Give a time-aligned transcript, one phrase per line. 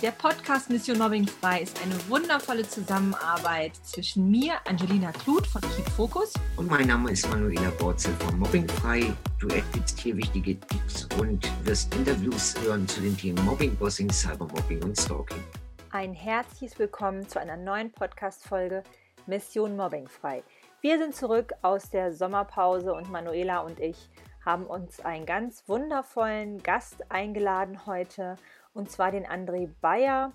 [0.00, 5.88] Der Podcast Mission Mobbing Frei ist eine wundervolle Zusammenarbeit zwischen mir, Angelina Kluth von Keep
[5.88, 6.34] Focus.
[6.56, 9.12] Und mein Name ist Manuela Borzel von Mobbing Frei.
[9.40, 14.84] Du erhältst hier wichtige Tipps und wirst Interviews hören zu den Themen Mobbing, Bossing, Cybermobbing
[14.84, 15.42] und Stalking.
[15.90, 18.84] Ein herzliches Willkommen zu einer neuen Podcast-Folge
[19.26, 20.44] Mission Mobbing Frei.
[20.80, 24.08] Wir sind zurück aus der Sommerpause und Manuela und ich
[24.44, 28.36] haben uns einen ganz wundervollen Gast eingeladen heute
[28.74, 30.32] und zwar den André Bayer,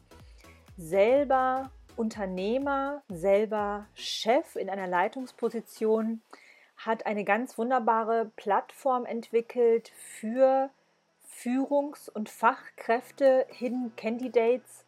[0.77, 6.21] selber Unternehmer, selber Chef in einer Leitungsposition,
[6.77, 10.69] hat eine ganz wunderbare Plattform entwickelt für
[11.23, 14.85] Führungs- und Fachkräfte, Hidden Candidates.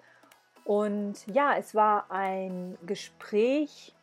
[0.63, 3.93] Und ja, es war ein Gespräch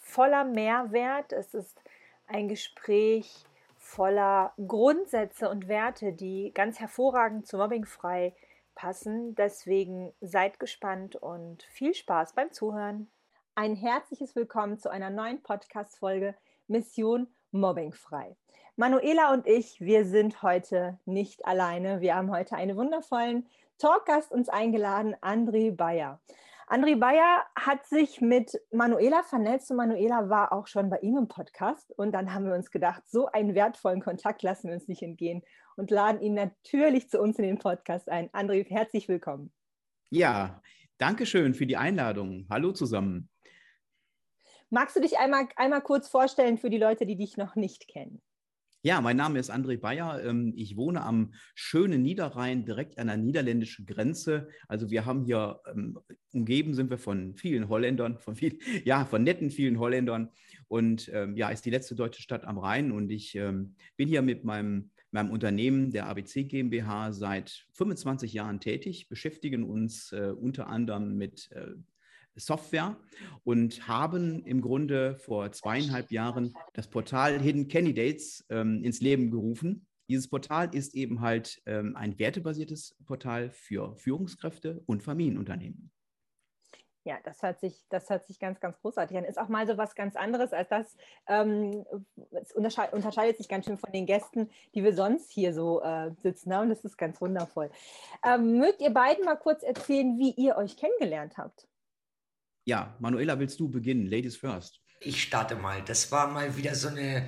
[0.00, 1.32] voller Mehrwert.
[1.32, 1.82] Es ist
[2.26, 3.44] ein Gespräch
[3.78, 8.34] voller Grundsätze und Werte, die ganz hervorragend zu Mobbingfrei
[8.74, 9.34] passen.
[9.34, 13.10] Deswegen seid gespannt und viel Spaß beim Zuhören.
[13.54, 16.34] Ein herzliches Willkommen zu einer neuen Podcast-Folge
[16.66, 18.36] Mission Mobbingfrei.
[18.76, 22.00] Manuela und ich, wir sind heute nicht alleine.
[22.00, 23.46] Wir haben heute einen wundervollen
[23.78, 26.20] Talkgast uns eingeladen, André Bayer.
[26.66, 31.28] André Bayer hat sich mit Manuela vernetzt und Manuela war auch schon bei ihm im
[31.28, 31.92] Podcast.
[31.96, 35.42] Und dann haben wir uns gedacht, so einen wertvollen Kontakt lassen wir uns nicht entgehen
[35.76, 38.30] und laden ihn natürlich zu uns in den Podcast ein.
[38.30, 39.52] André, herzlich willkommen.
[40.10, 40.62] Ja,
[40.96, 42.46] danke schön für die Einladung.
[42.48, 43.28] Hallo zusammen.
[44.70, 48.22] Magst du dich einmal, einmal kurz vorstellen für die Leute, die dich noch nicht kennen?
[48.86, 50.22] Ja, mein Name ist André Bayer.
[50.22, 54.48] Ähm, ich wohne am schönen Niederrhein, direkt an der niederländischen Grenze.
[54.68, 55.98] Also wir haben hier, ähm,
[56.34, 60.28] umgeben sind wir von vielen Holländern, von viel, ja, von netten vielen Holländern.
[60.68, 62.92] Und ähm, ja, ist die letzte deutsche Stadt am Rhein.
[62.92, 63.32] Und ich
[63.96, 70.12] bin hier mit meinem, meinem Unternehmen, der ABC GmbH, seit 25 Jahren tätig, beschäftigen uns
[70.12, 71.68] äh, unter anderem mit äh,
[72.36, 72.96] Software
[73.44, 79.86] und haben im Grunde vor zweieinhalb Jahren das Portal Hidden Candidates ähm, ins Leben gerufen.
[80.08, 85.90] Dieses Portal ist eben halt ähm, ein wertebasiertes Portal für Führungskräfte und Familienunternehmen.
[87.06, 89.24] Ja, das hört sich, das hört sich ganz, ganz großartig an.
[89.24, 90.96] Ist auch mal so was ganz anderes als das.
[91.26, 91.84] Ähm,
[92.30, 96.12] es unterscheidet, unterscheidet sich ganz schön von den Gästen, die wir sonst hier so äh,
[96.22, 96.70] sitzen haben.
[96.70, 97.70] Das ist ganz wundervoll.
[98.24, 101.68] Ähm, mögt ihr beiden mal kurz erzählen, wie ihr euch kennengelernt habt?
[102.66, 104.06] Ja, Manuela, willst du beginnen?
[104.06, 104.80] Ladies first.
[105.00, 105.82] Ich starte mal.
[105.82, 107.26] Das war mal wieder so eine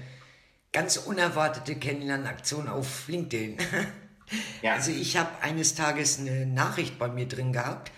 [0.73, 3.59] ganz unerwartete Kennenlernaktion auf LinkedIn.
[4.61, 4.73] Ja.
[4.73, 7.93] Also ich habe eines Tages eine Nachricht bei mir drin gehabt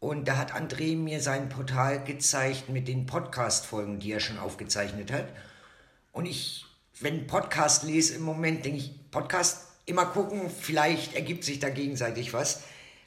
[0.00, 5.12] und da hat André mir sein Portal gezeigt mit den Podcast-Folgen, die er schon aufgezeichnet
[5.12, 5.28] hat.
[6.10, 6.64] Und ich,
[7.00, 12.32] wenn Podcast lese im Moment, denke ich, Podcast immer gucken, vielleicht ergibt sich da gegenseitig
[12.32, 12.62] was.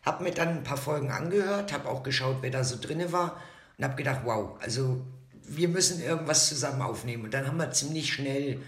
[0.06, 3.42] Hab mir dann ein paar Folgen angehört, habe auch geschaut, wer da so drinne war
[3.82, 5.02] und habe gedacht, wow, also
[5.42, 7.24] wir müssen irgendwas zusammen aufnehmen.
[7.24, 8.62] Und dann haben wir ziemlich schnell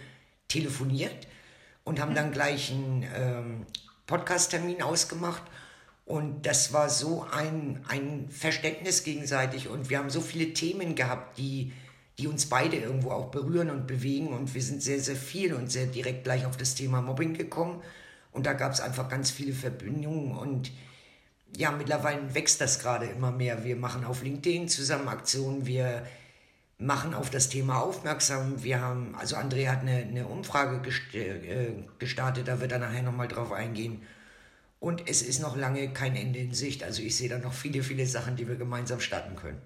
[0.47, 1.27] telefoniert
[1.83, 3.65] und haben dann gleich einen ähm,
[4.07, 5.43] Podcast-Termin ausgemacht.
[6.05, 9.67] Und das war so ein, ein Verständnis gegenseitig.
[9.67, 11.73] Und wir haben so viele Themen gehabt, die,
[12.17, 14.29] die uns beide irgendwo auch berühren und bewegen.
[14.29, 17.83] Und wir sind sehr, sehr viel und sehr direkt gleich auf das Thema Mobbing gekommen.
[18.31, 20.35] Und da gab es einfach ganz viele Verbindungen.
[20.35, 20.71] Und
[21.55, 23.63] ja, mittlerweile wächst das gerade immer mehr.
[23.63, 26.05] Wir machen auf LinkedIn zusammen Aktionen, wir
[26.77, 28.63] machen auf das Thema aufmerksam.
[28.63, 30.81] Wir haben, also André hat eine, eine Umfrage
[31.13, 34.01] äh, gestartet, da wird er nachher nochmal drauf eingehen.
[34.79, 36.83] Und es ist noch lange kein Ende in Sicht.
[36.83, 39.61] Also ich sehe da noch viele, viele Sachen, die wir gemeinsam starten können.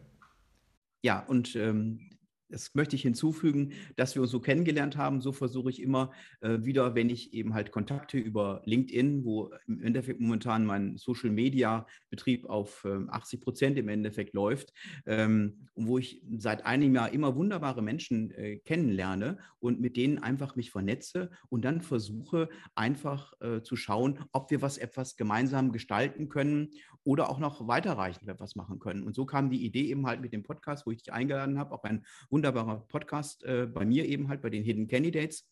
[1.02, 2.12] Ja, und ähm,
[2.50, 5.22] das möchte ich hinzufügen, dass wir uns so kennengelernt haben.
[5.22, 9.82] So versuche ich immer äh, wieder, wenn ich eben halt Kontakte über LinkedIn, wo im
[9.82, 14.74] Endeffekt momentan mein Social Media Betrieb auf äh, 80 Prozent im Endeffekt läuft,
[15.06, 20.56] ähm, wo ich seit einem Jahr immer wunderbare Menschen äh, kennenlerne und mit denen einfach
[20.56, 26.30] mich vernetze und dann versuche einfach äh, zu schauen, ob wir was etwas gemeinsam gestalten
[26.30, 26.70] können
[27.04, 29.04] oder auch noch weiterreichend etwas machen können.
[29.04, 31.74] Und so kam die Idee eben halt mit dem Podcast, wo ich dich eingeladen habe,
[31.74, 32.06] auch ein
[32.38, 35.50] wunderbarer Podcast äh, bei mir eben halt bei den Hidden Candidates.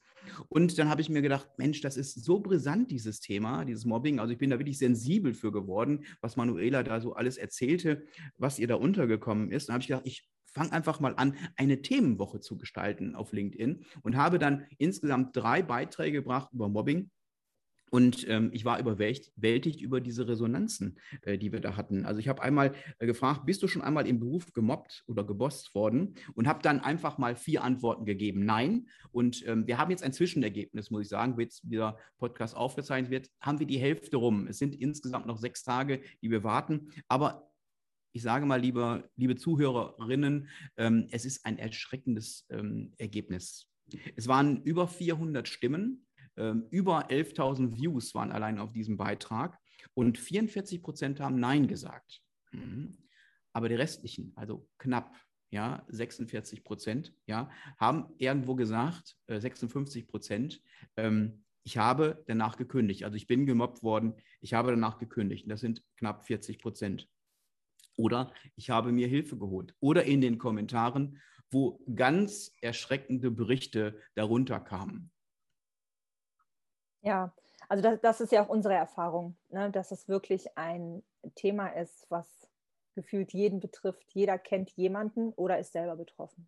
[0.49, 4.19] Und dann habe ich mir gedacht, Mensch, das ist so brisant, dieses Thema, dieses Mobbing.
[4.19, 8.05] Also ich bin da wirklich sensibel für geworden, was Manuela da so alles erzählte,
[8.37, 9.67] was ihr da untergekommen ist.
[9.67, 13.83] Dann habe ich gedacht, ich fange einfach mal an, eine Themenwoche zu gestalten auf LinkedIn
[14.03, 17.09] und habe dann insgesamt drei Beiträge gebracht über Mobbing
[17.95, 22.05] Und ähm, ich war überwältigt über diese Resonanzen, äh, die wir da hatten.
[22.05, 25.73] Also ich habe einmal äh, gefragt, bist du schon einmal im Beruf gemobbt oder gebosst
[25.73, 26.15] worden?
[26.33, 28.43] Und habe dann einfach mal vier Antworten gegeben.
[28.43, 28.89] Nein.
[29.13, 33.11] Und ähm, wir haben jetzt ein Zwischenergebnis, muss ich sagen, wo jetzt dieser Podcast aufgezeichnet
[33.11, 34.47] wird, haben wir die Hälfte rum.
[34.47, 36.89] Es sind insgesamt noch sechs Tage, die wir warten.
[37.07, 37.49] Aber
[38.11, 43.69] ich sage mal, liebe, liebe Zuhörerinnen, ähm, es ist ein erschreckendes ähm, Ergebnis.
[44.17, 46.04] Es waren über 400 Stimmen
[46.37, 49.59] ähm, über 11.000 Views waren allein auf diesem Beitrag
[49.93, 52.21] und 44 Prozent haben Nein gesagt.
[52.51, 52.97] Mhm.
[53.53, 55.15] Aber die restlichen, also knapp,
[55.49, 60.61] ja, 46 Prozent, ja, haben irgendwo gesagt, äh, 56 Prozent,
[60.97, 63.03] ähm, ich habe danach gekündigt.
[63.03, 65.49] Also ich bin gemobbt worden, ich habe danach gekündigt.
[65.49, 67.09] Das sind knapp 40 Prozent.
[67.97, 69.73] Oder ich habe mir Hilfe geholt.
[69.79, 75.11] Oder in den Kommentaren, wo ganz erschreckende Berichte darunter kamen.
[77.05, 77.31] Ja,
[77.69, 79.71] also das, das ist ja auch unsere Erfahrung, ne?
[79.71, 81.03] dass es wirklich ein
[81.35, 82.27] Thema ist, was
[82.95, 84.11] gefühlt jeden betrifft.
[84.13, 86.47] Jeder kennt jemanden oder ist selber betroffen.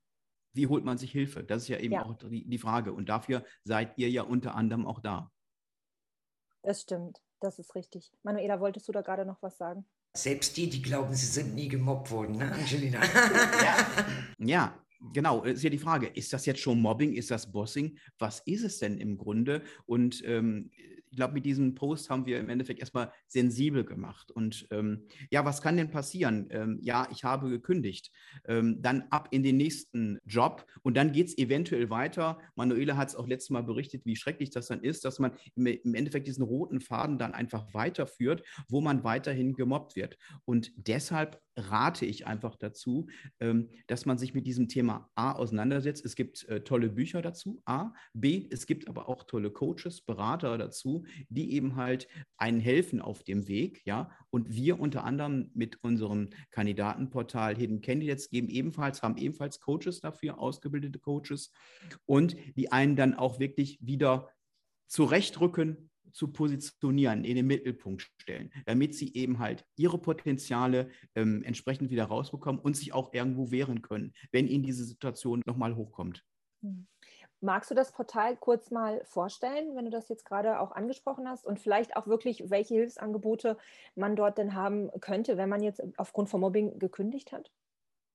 [0.54, 1.44] Wie holt man sich Hilfe?
[1.44, 2.06] Das ist ja eben ja.
[2.06, 2.92] auch die, die Frage.
[2.92, 5.32] Und dafür seid ihr ja unter anderem auch da.
[6.64, 8.12] Das stimmt, das ist richtig.
[8.24, 9.86] Manuela, wolltest du da gerade noch was sagen?
[10.16, 13.00] Selbst die, die glauben, sie sind nie gemobbt worden, ne, Angelina?
[13.04, 13.76] ja.
[14.40, 17.98] ja, Genau, ist ja die Frage, ist das jetzt schon Mobbing, ist das Bossing?
[18.18, 19.62] Was ist es denn im Grunde?
[19.86, 20.72] Und ähm,
[21.18, 24.32] glaube, mit diesem Post haben wir im Endeffekt erstmal sensibel gemacht.
[24.32, 26.48] Und ähm, ja, was kann denn passieren?
[26.52, 28.12] Ähm, ja, ich habe gekündigt.
[28.46, 32.40] Ähm, dann ab in den nächsten Job und dann geht es eventuell weiter.
[32.56, 35.66] Manuela hat es auch letztes Mal berichtet, wie schrecklich das dann ist, dass man im,
[35.66, 40.18] im Endeffekt diesen roten Faden dann einfach weiterführt, wo man weiterhin gemobbt wird.
[40.46, 43.08] Und deshalb rate ich einfach dazu,
[43.40, 46.06] ähm, dass man sich mit diesem Thema A auseinandersetzt.
[46.06, 47.94] Es gibt äh, tolle Bücher dazu, A.
[48.14, 52.08] B, es gibt aber auch tolle Coaches, Berater dazu, die eben halt
[52.38, 54.12] einen helfen auf dem Weg, ja.
[54.30, 60.40] Und wir unter anderem mit unserem Kandidatenportal Hidden Candidates geben ebenfalls, haben ebenfalls Coaches dafür,
[60.40, 61.52] ausgebildete Coaches
[62.06, 64.30] und die einen dann auch wirklich wieder
[64.88, 71.92] zurechtrücken, zu positionieren, in den Mittelpunkt stellen, damit sie eben halt ihre Potenziale ähm, entsprechend
[71.92, 76.24] wieder rausbekommen und sich auch irgendwo wehren können, wenn ihnen diese Situation nochmal hochkommt.
[76.64, 76.88] Hm.
[77.40, 81.46] Magst du das Portal kurz mal vorstellen, wenn du das jetzt gerade auch angesprochen hast
[81.46, 83.58] und vielleicht auch wirklich, welche Hilfsangebote
[83.96, 87.52] man dort denn haben könnte, wenn man jetzt aufgrund von Mobbing gekündigt hat?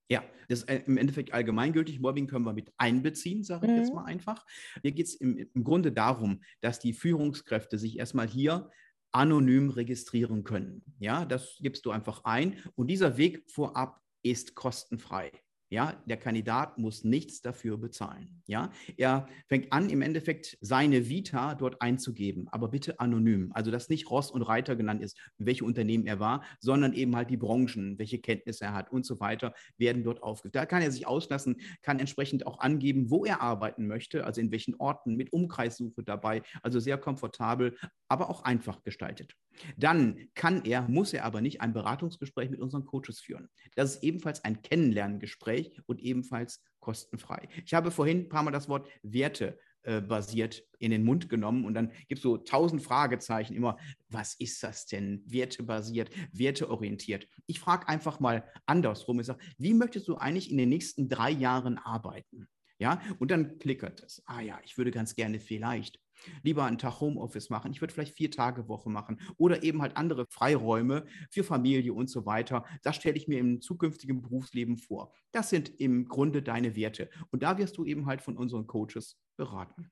[0.09, 2.01] Ja, das ist äh, im Endeffekt allgemeingültig.
[2.01, 3.79] Mobbing können wir mit einbeziehen, sage ich mhm.
[3.79, 4.45] jetzt mal einfach.
[4.83, 8.71] Hier geht es im, im Grunde darum, dass die Führungskräfte sich erstmal hier
[9.13, 10.83] anonym registrieren können.
[10.99, 15.31] Ja, das gibst du einfach ein und dieser Weg vorab ist kostenfrei.
[15.73, 18.43] Ja, der Kandidat muss nichts dafür bezahlen.
[18.47, 23.51] Ja, er fängt an, im Endeffekt seine Vita dort einzugeben, aber bitte anonym.
[23.55, 27.31] Also, dass nicht Ross und Reiter genannt ist, welche Unternehmen er war, sondern eben halt
[27.31, 30.57] die Branchen, welche Kenntnisse er hat und so weiter, werden dort aufgeführt.
[30.57, 34.51] Da kann er sich auslassen, kann entsprechend auch angeben, wo er arbeiten möchte, also in
[34.51, 36.43] welchen Orten, mit Umkreissuche dabei.
[36.63, 37.79] Also sehr komfortabel,
[38.09, 39.37] aber auch einfach gestaltet.
[39.77, 43.49] Dann kann er, muss er aber nicht ein Beratungsgespräch mit unseren Coaches führen.
[43.75, 47.49] Das ist ebenfalls ein Kennenlerngespräch und ebenfalls kostenfrei.
[47.64, 51.64] Ich habe vorhin ein paar Mal das Wort Werte äh, basiert in den Mund genommen
[51.64, 53.79] und dann gibt es so tausend Fragezeichen immer,
[54.09, 55.23] was ist das denn?
[55.26, 57.26] Wertebasiert, werteorientiert.
[57.47, 59.19] Ich frage einfach mal andersrum.
[59.20, 62.47] Ich sage, wie möchtest du eigentlich in den nächsten drei Jahren arbeiten?
[62.78, 64.23] Ja, und dann klickert es.
[64.26, 66.00] Ah ja, ich würde ganz gerne vielleicht
[66.43, 67.73] lieber einen Tag Homeoffice machen.
[67.73, 72.09] Ich würde vielleicht vier Tage Woche machen oder eben halt andere Freiräume für Familie und
[72.09, 72.64] so weiter.
[72.83, 75.12] Das stelle ich mir im zukünftigen Berufsleben vor.
[75.33, 77.11] Das sind im Grunde deine Werte.
[77.31, 79.91] Und da wirst du eben halt von unseren Coaches beraten.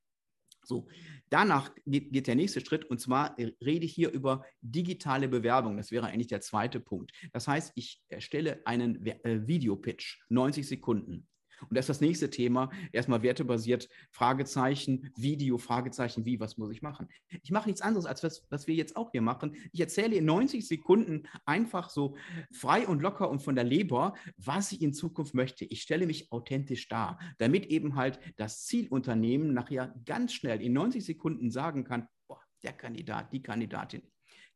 [0.62, 0.88] So,
[1.30, 5.76] danach geht, geht, der nächste Schritt und zwar rede ich hier über digitale Bewerbung.
[5.76, 7.12] Das wäre eigentlich der zweite Punkt.
[7.32, 11.26] Das heißt, ich erstelle einen äh, Videopitch, 90 Sekunden.
[11.68, 12.70] Und das ist das nächste Thema.
[12.92, 17.08] Erstmal wertebasiert, Fragezeichen, Video, Fragezeichen, wie, was muss ich machen?
[17.42, 19.56] Ich mache nichts anderes, als was, was wir jetzt auch hier machen.
[19.72, 22.16] Ich erzähle in 90 Sekunden einfach so
[22.52, 25.64] frei und locker und von der Leber, was ich in Zukunft möchte.
[25.64, 31.04] Ich stelle mich authentisch dar, damit eben halt das Zielunternehmen nachher ganz schnell in 90
[31.04, 34.02] Sekunden sagen kann, boah, der Kandidat, die Kandidatin,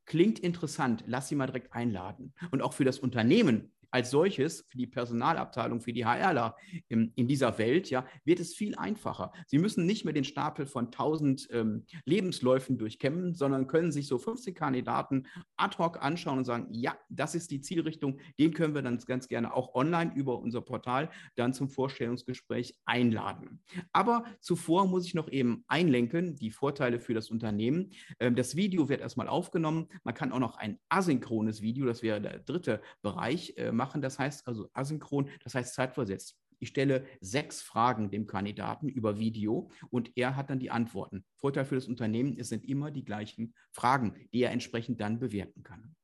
[0.07, 2.35] klingt interessant, lass sie mal direkt einladen.
[2.51, 6.57] Und auch für das Unternehmen als solches für die Personalabteilung, für die HRler
[6.89, 9.31] in, in dieser Welt, ja, wird es viel einfacher.
[9.47, 14.19] Sie müssen nicht mehr den Stapel von 1000 ähm, Lebensläufen durchkämmen, sondern können sich so
[14.19, 18.83] 50 Kandidaten ad hoc anschauen und sagen, ja, das ist die Zielrichtung, den können wir
[18.83, 23.63] dann ganz gerne auch online über unser Portal dann zum Vorstellungsgespräch einladen.
[23.93, 27.91] Aber zuvor muss ich noch eben einlenken, die Vorteile für das Unternehmen.
[28.19, 29.87] Ähm, das Video wird erstmal aufgenommen.
[30.03, 34.01] Man kann auch noch ein asynchrones Video, das wäre der dritte Bereich, äh, machen.
[34.01, 36.39] Das heißt also asynchron, das heißt zeitversetzt.
[36.59, 41.27] Ich stelle sechs Fragen dem Kandidaten über Video und er hat dann die Antworten.
[41.37, 45.63] Vorteil für das Unternehmen, es sind immer die gleichen Fragen, die er entsprechend dann bewerten
[45.63, 45.95] kann.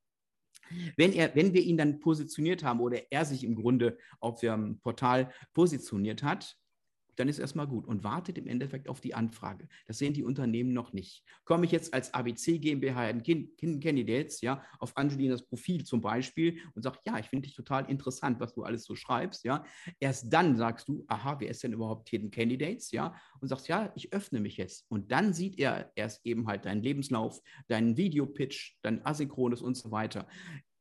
[0.97, 4.79] Wenn, er, wenn wir ihn dann positioniert haben oder er sich im Grunde auf dem
[4.81, 6.57] Portal positioniert hat,
[7.21, 9.69] dann ist erstmal gut und wartet im Endeffekt auf die Anfrage.
[9.87, 11.23] Das sehen die Unternehmen noch nicht.
[11.45, 13.23] Komme ich jetzt als ABC GmbH in
[13.81, 18.41] Candidates, ja, auf Angelinas Profil zum Beispiel und sage, ja, ich finde dich total interessant,
[18.41, 19.65] was du alles so schreibst, ja.
[20.01, 23.93] Erst dann sagst du, aha, wer ist denn überhaupt Hidden Candidates, ja, und sagst, ja,
[23.95, 24.87] ich öffne mich jetzt.
[24.89, 29.91] Und dann sieht er erst eben halt deinen Lebenslauf, deinen Videopitch, dein Asynchrones und so
[29.91, 30.27] weiter.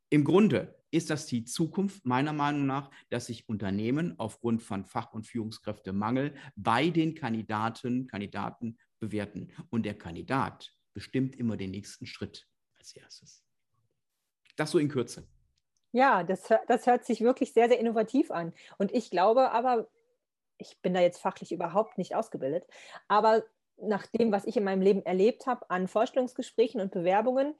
[0.09, 5.13] Im Grunde ist das die Zukunft meiner Meinung nach, dass sich Unternehmen aufgrund von Fach-
[5.13, 9.51] und Führungskräftemangel bei den Kandidaten, Kandidaten bewerten.
[9.69, 12.47] Und der Kandidat bestimmt immer den nächsten Schritt
[12.77, 13.43] als erstes.
[14.55, 15.27] Das so in Kürze.
[15.91, 18.53] Ja, das, das hört sich wirklich sehr, sehr innovativ an.
[18.77, 19.87] Und ich glaube aber,
[20.57, 22.65] ich bin da jetzt fachlich überhaupt nicht ausgebildet,
[23.07, 23.43] aber
[23.77, 27.55] nach dem, was ich in meinem Leben erlebt habe an Vorstellungsgesprächen und Bewerbungen,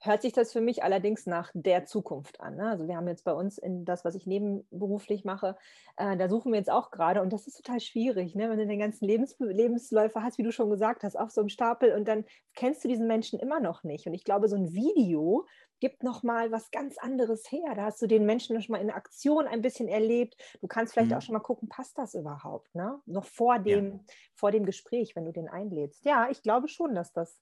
[0.00, 2.56] hört sich das für mich allerdings nach der Zukunft an.
[2.56, 2.68] Ne?
[2.68, 5.56] Also wir haben jetzt bei uns in das, was ich nebenberuflich mache,
[5.96, 8.48] äh, da suchen wir jetzt auch gerade und das ist total schwierig, ne?
[8.48, 11.50] wenn du den ganzen Lebens Lebensläufer hast, wie du schon gesagt hast, auf so einem
[11.50, 14.06] Stapel und dann kennst du diesen Menschen immer noch nicht.
[14.06, 15.46] Und ich glaube, so ein Video
[15.80, 17.74] gibt noch mal was ganz anderes her.
[17.74, 20.36] Da hast du den Menschen schon mal in Aktion ein bisschen erlebt.
[20.60, 21.16] Du kannst vielleicht mhm.
[21.16, 22.74] auch schon mal gucken, passt das überhaupt?
[22.74, 23.00] Ne?
[23.06, 24.00] Noch vor dem, ja.
[24.34, 26.04] vor dem Gespräch, wenn du den einlädst.
[26.04, 27.40] Ja, ich glaube schon, dass das,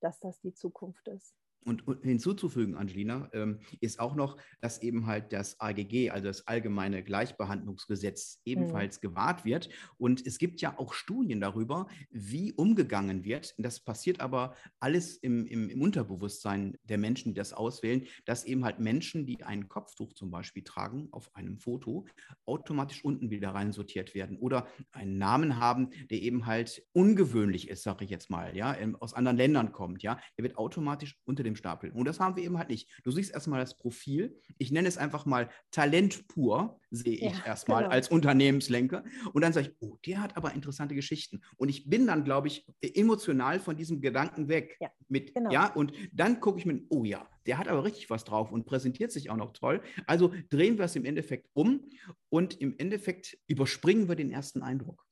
[0.00, 1.34] dass das die Zukunft ist.
[1.64, 7.02] Und hinzuzufügen, Angelina, ähm, ist auch noch, dass eben halt das AGG, also das Allgemeine
[7.02, 9.08] Gleichbehandlungsgesetz, ebenfalls mhm.
[9.08, 9.68] gewahrt wird.
[9.96, 13.54] Und es gibt ja auch Studien darüber, wie umgegangen wird.
[13.58, 18.64] Das passiert aber alles im, im, im Unterbewusstsein der Menschen, die das auswählen, dass eben
[18.64, 22.06] halt Menschen, die ein Kopftuch zum Beispiel tragen auf einem Foto,
[22.44, 27.82] automatisch unten wieder rein sortiert werden oder einen Namen haben, der eben halt ungewöhnlich ist,
[27.82, 31.53] sage ich jetzt mal, ja, aus anderen Ländern kommt, ja, der wird automatisch unter dem
[31.54, 31.90] dem Stapel.
[31.92, 32.88] Und das haben wir eben halt nicht.
[33.04, 34.36] Du siehst erstmal das Profil.
[34.58, 37.94] Ich nenne es einfach mal Talent pur, sehe ich ja, erstmal genau.
[37.94, 39.04] als Unternehmenslenker.
[39.32, 41.42] Und dann sage ich, oh, der hat aber interessante Geschichten.
[41.56, 44.76] Und ich bin dann, glaube ich, emotional von diesem Gedanken weg.
[44.80, 45.50] Ja, mit, genau.
[45.50, 48.64] ja und dann gucke ich mir, oh ja, der hat aber richtig was drauf und
[48.64, 49.82] präsentiert sich auch noch toll.
[50.06, 51.88] Also drehen wir es im Endeffekt um
[52.30, 55.04] und im Endeffekt überspringen wir den ersten Eindruck.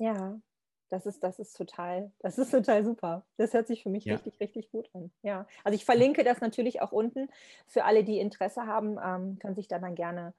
[0.00, 0.40] Ja,
[0.88, 3.26] das ist, das ist total, das ist total super.
[3.36, 4.14] Das hört sich für mich ja.
[4.14, 5.10] richtig, richtig gut an.
[5.22, 5.46] Ja.
[5.64, 7.28] Also ich verlinke das natürlich auch unten.
[7.66, 10.34] Für alle, die Interesse haben, ähm, können sich da dann gerne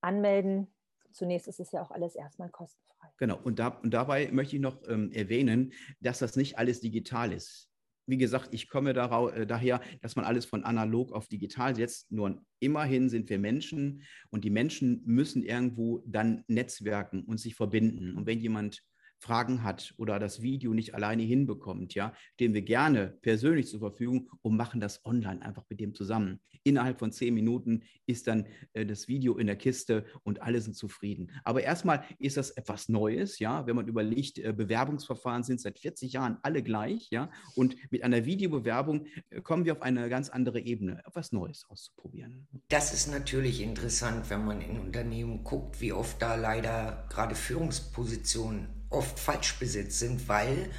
[0.00, 0.68] anmelden.
[1.12, 3.08] Zunächst ist es ja auch alles erstmal kostenfrei.
[3.18, 7.32] Genau, und, da, und dabei möchte ich noch ähm, erwähnen, dass das nicht alles digital
[7.32, 7.70] ist.
[8.06, 12.10] Wie gesagt, ich komme darauf, äh, daher, dass man alles von analog auf digital setzt.
[12.10, 18.16] Nur immerhin sind wir Menschen und die Menschen müssen irgendwo dann netzwerken und sich verbinden.
[18.16, 18.82] Und wenn jemand
[19.24, 24.30] Fragen hat oder das Video nicht alleine hinbekommt, ja, stehen wir gerne persönlich zur Verfügung
[24.42, 26.40] und machen das online einfach mit dem zusammen.
[26.62, 30.76] Innerhalb von zehn Minuten ist dann äh, das Video in der Kiste und alle sind
[30.76, 31.30] zufrieden.
[31.42, 36.12] Aber erstmal ist das etwas Neues, ja, wenn man überlegt, äh, Bewerbungsverfahren sind seit 40
[36.12, 40.60] Jahren alle gleich, ja, und mit einer Videobewerbung äh, kommen wir auf eine ganz andere
[40.60, 42.46] Ebene, etwas Neues auszuprobieren.
[42.68, 48.73] Das ist natürlich interessant, wenn man in Unternehmen guckt, wie oft da leider gerade Führungspositionen
[48.90, 50.70] oft falsch besetzt sind, weil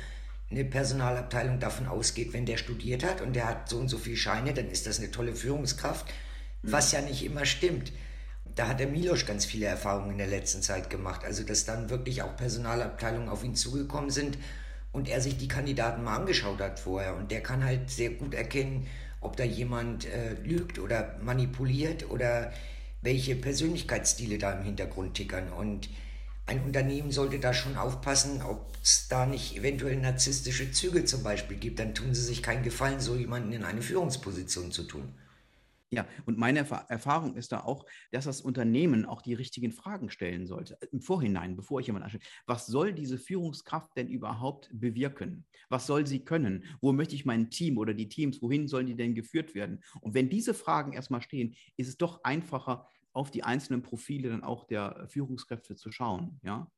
[0.51, 4.17] eine Personalabteilung davon ausgeht, wenn der studiert hat und der hat so und so viele
[4.17, 6.05] Scheine, dann ist das eine tolle Führungskraft,
[6.61, 7.91] was ja nicht immer stimmt.
[8.55, 11.25] Da hat der Milosch ganz viele Erfahrungen in der letzten Zeit gemacht.
[11.25, 14.37] Also, dass dann wirklich auch Personalabteilungen auf ihn zugekommen sind
[14.93, 17.17] und er sich die Kandidaten mal angeschaut hat vorher.
[17.17, 18.87] Und der kann halt sehr gut erkennen,
[19.19, 22.53] ob da jemand äh, lügt oder manipuliert oder
[23.01, 25.49] welche Persönlichkeitsstile da im Hintergrund tickern.
[25.49, 25.89] Und
[26.47, 31.57] ein Unternehmen sollte da schon aufpassen, ob es da nicht eventuell narzisstische Züge zum Beispiel
[31.57, 31.79] gibt.
[31.79, 35.13] Dann tun sie sich keinen Gefallen, so jemanden in eine Führungsposition zu tun.
[35.91, 40.45] Ja, und meine Erfahrung ist da auch, dass das Unternehmen auch die richtigen Fragen stellen
[40.45, 40.77] sollte.
[40.91, 42.23] Im Vorhinein, bevor ich jemanden anstelle.
[42.47, 45.45] Was soll diese Führungskraft denn überhaupt bewirken?
[45.69, 46.65] Was soll sie können?
[46.81, 49.83] Wo möchte ich mein Team oder die Teams, wohin sollen die denn geführt werden?
[50.01, 54.43] Und wenn diese Fragen erstmal stehen, ist es doch einfacher, auf die einzelnen Profile dann
[54.43, 56.39] auch der Führungskräfte zu schauen.
[56.43, 56.71] Ja?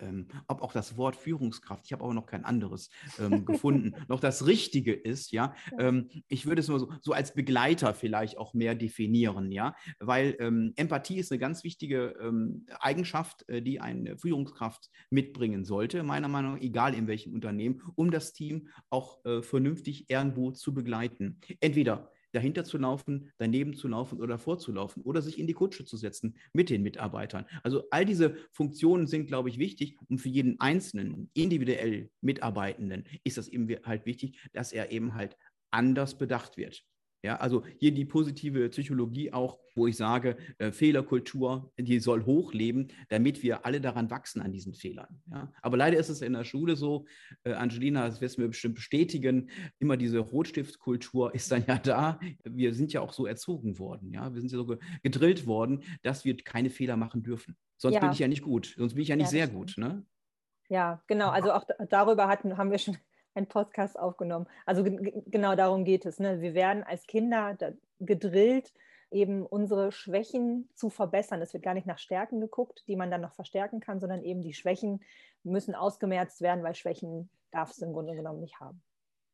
[0.00, 4.20] ähm, ob auch das Wort Führungskraft, ich habe aber noch kein anderes ähm, gefunden, noch
[4.20, 5.54] das Richtige ist, ja.
[5.78, 10.36] Ähm, ich würde es nur so, so, als Begleiter vielleicht auch mehr definieren, ja, weil
[10.40, 16.28] ähm, Empathie ist eine ganz wichtige ähm, Eigenschaft, äh, die eine Führungskraft mitbringen sollte, meiner
[16.28, 21.40] Meinung nach, egal in welchem Unternehmen, um das Team auch äh, vernünftig irgendwo zu begleiten.
[21.60, 25.96] Entweder dahinter zu laufen, daneben zu laufen oder vorzulaufen oder sich in die Kutsche zu
[25.96, 27.46] setzen mit den Mitarbeitern.
[27.62, 33.38] Also all diese Funktionen sind, glaube ich, wichtig und für jeden einzelnen individuell Mitarbeitenden ist
[33.38, 35.36] das eben halt wichtig, dass er eben halt
[35.70, 36.84] anders bedacht wird.
[37.22, 42.88] Ja, also hier die positive Psychologie auch, wo ich sage, äh, Fehlerkultur, die soll hochleben,
[43.10, 45.22] damit wir alle daran wachsen an diesen Fehlern.
[45.30, 45.52] Ja?
[45.60, 47.04] Aber leider ist es in der Schule so,
[47.44, 52.18] äh, Angelina, das wirst du mir bestimmt bestätigen, immer diese Rotstiftkultur ist dann ja da.
[52.44, 56.24] Wir sind ja auch so erzogen worden, ja, wir sind ja so gedrillt worden, dass
[56.24, 57.56] wir keine Fehler machen dürfen.
[57.76, 58.00] Sonst ja.
[58.00, 59.74] bin ich ja nicht gut, sonst bin ich ja nicht ja, sehr gut.
[59.76, 60.04] Ne?
[60.70, 61.30] Ja, genau.
[61.30, 62.96] Also auch darüber hatten, haben wir schon
[63.34, 64.46] einen Podcast aufgenommen.
[64.66, 66.18] Also genau darum geht es.
[66.18, 66.40] Ne?
[66.40, 67.56] Wir werden als Kinder
[67.98, 68.72] gedrillt,
[69.10, 71.42] eben unsere Schwächen zu verbessern.
[71.42, 74.42] Es wird gar nicht nach Stärken geguckt, die man dann noch verstärken kann, sondern eben
[74.42, 75.00] die Schwächen
[75.42, 78.82] müssen ausgemerzt werden, weil Schwächen darf es im Grunde genommen nicht haben.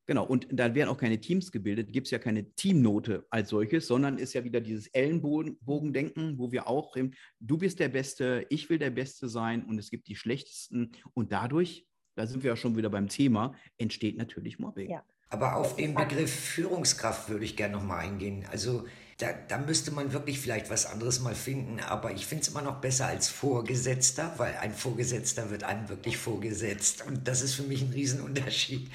[0.08, 3.88] Genau, und da werden auch keine Teams gebildet, gibt es ja keine Teamnote als solches,
[3.88, 6.96] sondern ist ja wieder dieses Ellenbogendenken, wo wir auch,
[7.40, 11.32] du bist der Beste, ich will der Beste sein und es gibt die Schlechtesten und
[11.32, 11.85] dadurch
[12.16, 14.90] da sind wir ja schon wieder beim Thema, entsteht natürlich Mobbing.
[14.90, 15.04] Ja.
[15.28, 18.46] Aber auf den Begriff Führungskraft würde ich gerne nochmal eingehen.
[18.50, 18.84] Also
[19.18, 22.62] da, da, müsste man wirklich vielleicht was anderes mal finden, aber ich finde es immer
[22.62, 27.04] noch besser als Vorgesetzter, weil ein Vorgesetzter wird einem wirklich vorgesetzt.
[27.06, 28.90] Und das ist für mich ein Riesenunterschied.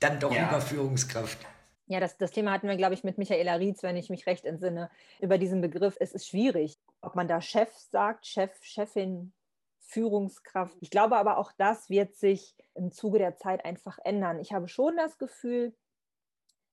[0.00, 0.48] Dann doch ja.
[0.48, 1.38] über Führungskraft.
[1.86, 4.44] Ja, das, das Thema hatten wir, glaube ich, mit Michaela Rietz, wenn ich mich recht
[4.44, 4.90] entsinne,
[5.20, 5.96] über diesen Begriff.
[5.98, 9.32] Es ist schwierig, ob man da Chef sagt, Chef, Chefin,
[9.86, 10.76] Führungskraft.
[10.80, 14.40] Ich glaube aber auch das wird sich im Zuge der Zeit einfach ändern.
[14.40, 15.76] Ich habe schon das Gefühl,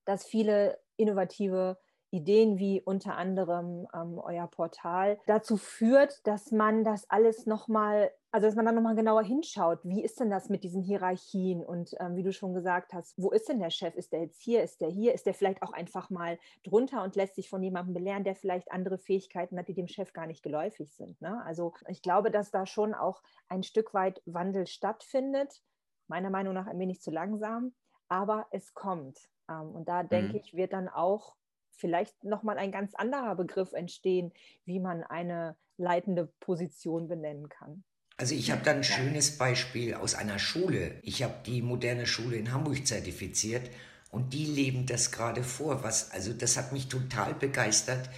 [0.06, 1.78] dass viele innovative
[2.12, 8.48] Ideen wie unter anderem ähm, euer Portal dazu führt, dass man das alles nochmal, also
[8.48, 9.80] dass man dann nochmal genauer hinschaut.
[9.84, 11.66] Wie ist denn das mit diesen Hierarchien?
[11.66, 13.96] Und ähm, wie du schon gesagt hast, wo ist denn der Chef?
[13.96, 14.62] Ist der jetzt hier?
[14.62, 15.14] Ist der hier?
[15.14, 18.72] Ist der vielleicht auch einfach mal drunter und lässt sich von jemandem belehren, der vielleicht
[18.72, 21.20] andere Fähigkeiten hat, die dem Chef gar nicht geläufig sind?
[21.22, 21.42] Ne?
[21.46, 25.62] Also ich glaube, dass da schon auch ein Stück weit Wandel stattfindet.
[26.08, 27.74] Meiner Meinung nach ein wenig zu langsam,
[28.10, 29.18] aber es kommt.
[29.50, 30.40] Ähm, und da denke mhm.
[30.44, 31.38] ich, wird dann auch
[31.72, 34.32] vielleicht nochmal ein ganz anderer Begriff entstehen,
[34.66, 37.84] wie man eine leitende Position benennen kann.
[38.18, 41.00] Also ich habe da ein schönes Beispiel aus einer Schule.
[41.02, 43.70] Ich habe die moderne Schule in Hamburg zertifiziert
[44.12, 45.84] und die leben das gerade vor.
[45.84, 48.10] Was, also das hat mich total begeistert.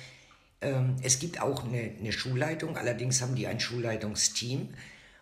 [0.59, 4.73] Ähm, es gibt auch eine, eine Schulleitung, allerdings haben die ein Schulleitungsteam.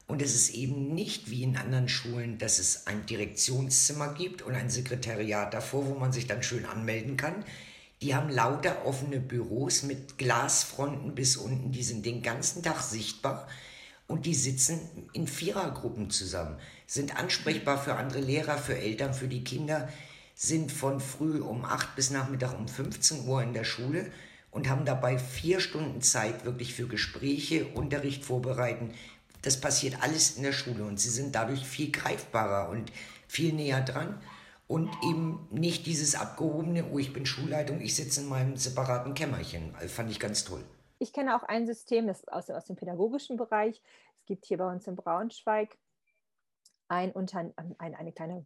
[0.08, 4.56] Und es ist eben nicht wie in anderen Schulen, dass es ein Direktionszimmer gibt und
[4.56, 7.46] ein Sekretariat davor, wo man sich dann schön anmelden kann.
[8.02, 13.48] Die haben lauter offene Büros mit Glasfronten bis unten, die sind den ganzen Tag sichtbar
[14.08, 14.80] und die sitzen
[15.14, 19.88] in Vierergruppen zusammen, sind ansprechbar für andere Lehrer, für Eltern, für die Kinder,
[20.34, 24.12] sind von früh um 8 bis Nachmittag um 15 Uhr in der Schule
[24.50, 28.96] und haben dabei vier Stunden Zeit wirklich für Gespräche, Unterricht vorbereiten.
[29.44, 32.92] Das passiert alles in der Schule und sie sind dadurch viel greifbarer und
[33.28, 34.20] viel näher dran
[34.68, 39.76] und eben nicht dieses abgehobene, oh, ich bin Schulleitung, ich sitze in meinem separaten Kämmerchen.
[39.76, 40.64] Also fand ich ganz toll.
[41.00, 43.82] Ich kenne auch ein System, das ist aus, aus dem pädagogischen Bereich.
[44.20, 45.78] Es gibt hier bei uns in Braunschweig
[46.88, 48.46] ein Unter, ein, eine kleine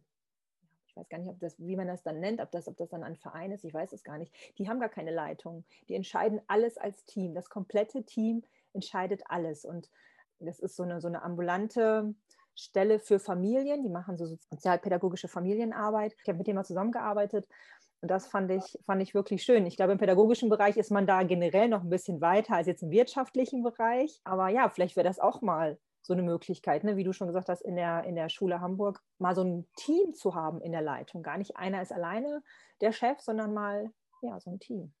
[0.96, 2.88] ich weiß gar nicht, ob das, wie man das dann nennt, ob das, ob das
[2.88, 4.32] dann ein Verein ist, ich weiß es gar nicht.
[4.56, 5.66] Die haben gar keine Leitung.
[5.90, 7.34] Die entscheiden alles als Team.
[7.34, 9.66] Das komplette Team entscheidet alles.
[9.66, 9.90] Und
[10.38, 12.14] das ist so eine, so eine ambulante
[12.56, 16.14] Stelle für Familien, die machen so sozialpädagogische Familienarbeit.
[16.22, 17.46] Ich habe mit denen mal zusammengearbeitet
[18.00, 19.66] und das fand ich, fand ich wirklich schön.
[19.66, 22.82] Ich glaube, im pädagogischen Bereich ist man da generell noch ein bisschen weiter als jetzt
[22.82, 24.20] im wirtschaftlichen Bereich.
[24.24, 26.96] Aber ja, vielleicht wäre das auch mal so eine Möglichkeit, ne?
[26.96, 30.14] wie du schon gesagt hast, in der, in der Schule Hamburg mal so ein Team
[30.14, 31.22] zu haben in der Leitung.
[31.22, 32.42] Gar nicht einer ist alleine
[32.80, 33.90] der Chef, sondern mal
[34.22, 34.94] ja, so ein Team.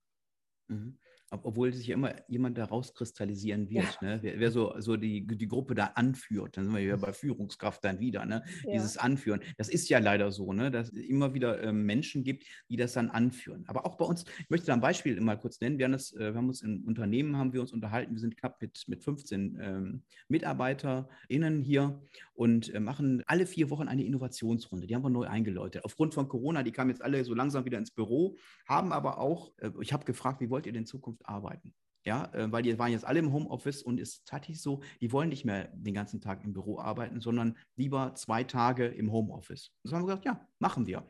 [0.68, 0.98] Mhm
[1.30, 4.08] obwohl sich immer jemand da rauskristallisieren wird, ja.
[4.08, 4.18] ne?
[4.22, 7.84] wer, wer, so, so die, die Gruppe da anführt, dann sind wir ja bei Führungskraft
[7.84, 8.44] dann wieder, ne?
[8.64, 8.72] Ja.
[8.72, 9.40] dieses Anführen.
[9.56, 10.70] Das ist ja leider so, ne?
[10.70, 13.64] dass es immer wieder äh, Menschen gibt, die das dann anführen.
[13.66, 16.12] Aber auch bei uns, ich möchte da ein Beispiel mal kurz nennen, wir haben, das,
[16.12, 19.02] äh, wir haben uns in Unternehmen, haben wir uns unterhalten, wir sind knapp mit, mit
[19.02, 22.00] 15 ähm, MitarbeiterInnen hier
[22.34, 25.84] und äh, machen alle vier Wochen eine Innovationsrunde, die haben wir neu eingeläutet.
[25.84, 28.36] Aufgrund von Corona, die kamen jetzt alle so langsam wieder ins Büro,
[28.68, 31.74] haben aber auch, äh, ich habe gefragt, wie wollt ihr denn in Zukunft arbeiten.
[32.04, 35.10] Ja, äh, weil die waren jetzt alle im Homeoffice und es ist tatsächlich so, die
[35.10, 39.72] wollen nicht mehr den ganzen Tag im Büro arbeiten, sondern lieber zwei Tage im Homeoffice.
[39.82, 41.04] Das haben wir gesagt, ja, machen wir.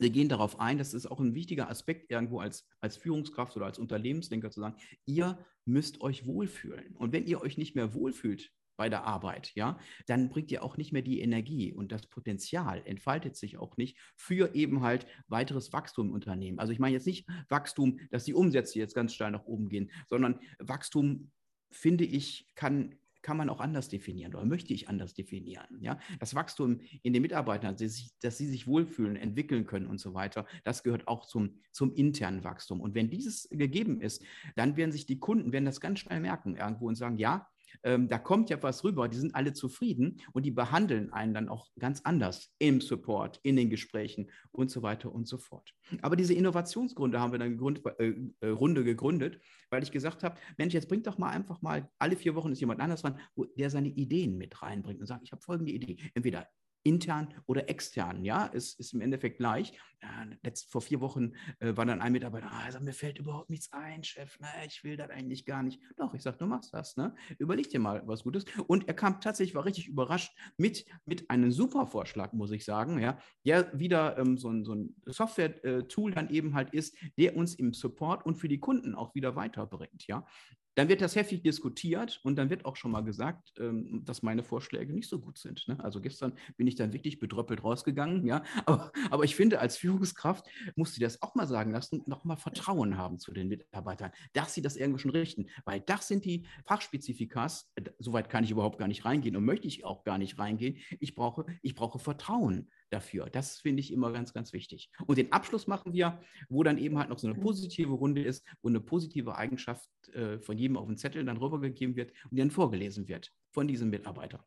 [0.00, 3.66] Wir gehen darauf ein, das ist auch ein wichtiger Aspekt irgendwo als, als Führungskraft oder
[3.66, 4.74] als Unternehmenslenker zu sagen,
[5.06, 6.96] ihr müsst euch wohlfühlen.
[6.96, 10.76] Und wenn ihr euch nicht mehr wohlfühlt bei der Arbeit, ja, dann bringt ihr auch
[10.76, 15.72] nicht mehr die Energie und das Potenzial entfaltet sich auch nicht für eben halt weiteres
[15.72, 16.58] Wachstum im Unternehmen.
[16.58, 19.90] Also ich meine jetzt nicht Wachstum, dass die Umsätze jetzt ganz steil nach oben gehen,
[20.08, 21.30] sondern Wachstum,
[21.70, 25.78] finde ich, kann kann man auch anders definieren oder möchte ich anders definieren.
[25.80, 25.98] Ja?
[26.18, 29.98] Das Wachstum in den Mitarbeitern, dass sie, sich, dass sie sich wohlfühlen, entwickeln können und
[29.98, 32.80] so weiter, das gehört auch zum, zum internen Wachstum.
[32.80, 34.22] Und wenn dieses gegeben ist,
[34.56, 37.48] dann werden sich die Kunden werden das ganz schnell merken irgendwo und sagen, ja,
[37.82, 41.48] ähm, da kommt ja was rüber, die sind alle zufrieden und die behandeln einen dann
[41.48, 45.74] auch ganz anders im Support, in den Gesprächen und so weiter und so fort.
[46.00, 50.38] Aber diese Innovationsgründe haben wir dann gegründet, äh, äh, Runde gegründet, weil ich gesagt habe,
[50.58, 53.18] Mensch, jetzt bringt doch mal einfach mal, alle vier Wochen ist jemand anders dran,
[53.56, 55.96] der seine Ideen mit reinbringt und sagt, ich habe folgende Idee.
[56.14, 56.48] Entweder
[56.82, 58.24] intern oder extern.
[58.24, 59.72] Ja, es ist im Endeffekt gleich.
[60.02, 63.50] Ja, letzt, vor vier Wochen äh, war dann ein Mitarbeiter, ah, also mir fällt überhaupt
[63.50, 65.80] nichts ein, Chef, ne, ich will das eigentlich gar nicht.
[65.96, 67.14] Doch, ich sage, du machst das, ne?
[67.38, 68.44] Überleg dir mal was Gutes.
[68.66, 72.98] Und er kam tatsächlich, war richtig überrascht mit, mit einem super Vorschlag, muss ich sagen,
[72.98, 77.54] ja, der wieder ähm, so ein, so ein Software-Tool dann eben halt ist, der uns
[77.54, 80.26] im Support und für die Kunden auch wieder weiterbringt, ja.
[80.74, 84.42] Dann wird das heftig diskutiert und dann wird auch schon mal gesagt, ähm, dass meine
[84.42, 85.66] Vorschläge nicht so gut sind.
[85.68, 85.78] Ne?
[85.82, 88.42] Also gestern bin ich dann wirklich bedröppelt rausgegangen, ja.
[88.66, 92.36] Aber, aber ich finde, als Führungskraft muss sie das auch mal sagen lassen, noch mal
[92.36, 95.46] Vertrauen haben zu den Mitarbeitern, dass sie das irgendwo schon richten.
[95.64, 99.66] Weil das sind die Fachspezifikas, äh, soweit kann ich überhaupt gar nicht reingehen und möchte
[99.66, 100.78] ich auch gar nicht reingehen.
[101.00, 103.28] Ich brauche, ich brauche Vertrauen dafür.
[103.30, 104.90] Das finde ich immer ganz, ganz wichtig.
[105.06, 108.46] Und den Abschluss machen wir, wo dann eben halt noch so eine positive Runde ist,
[108.62, 112.50] wo eine positive Eigenschaft äh, von jedem auf den Zettel dann rübergegeben wird und dann
[112.50, 114.46] vorgelesen wird von diesem Mitarbeiter.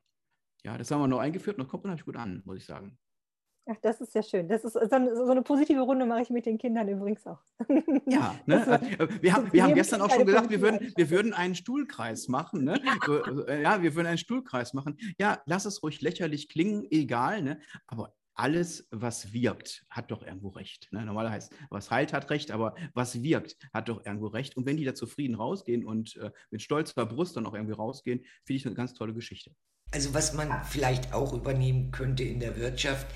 [0.64, 2.98] Ja, das haben wir noch eingeführt und das kommt unheimlich gut an, muss ich sagen.
[3.68, 4.48] Ach, das ist ja schön.
[4.48, 7.40] Das ist so eine, so eine positive Runde mache ich mit den Kindern übrigens auch.
[8.06, 8.80] Ja, ne?
[9.00, 12.28] Äh, wir, haben, wir haben gestern auch schon gesagt, wir würden, wir würden einen Stuhlkreis
[12.28, 12.64] machen.
[12.64, 12.80] Ne?
[13.48, 13.56] Ja.
[13.56, 14.98] ja, wir würden einen Stuhlkreis machen.
[15.18, 17.60] Ja, lass es ruhig lächerlich klingen, egal, ne?
[17.88, 20.89] aber alles, was wirkt, hat doch irgendwo recht.
[20.91, 21.06] Ne?
[21.06, 24.58] Normal heißt, was heilt, hat recht, aber was wirkt, hat doch irgendwo recht.
[24.58, 28.19] Und wenn die da zufrieden rausgehen und äh, mit stolzer Brust dann auch irgendwie rausgehen,
[28.45, 29.52] finde ich eine ganz tolle Geschichte.
[29.91, 33.08] Also was man vielleicht auch übernehmen könnte in der Wirtschaft,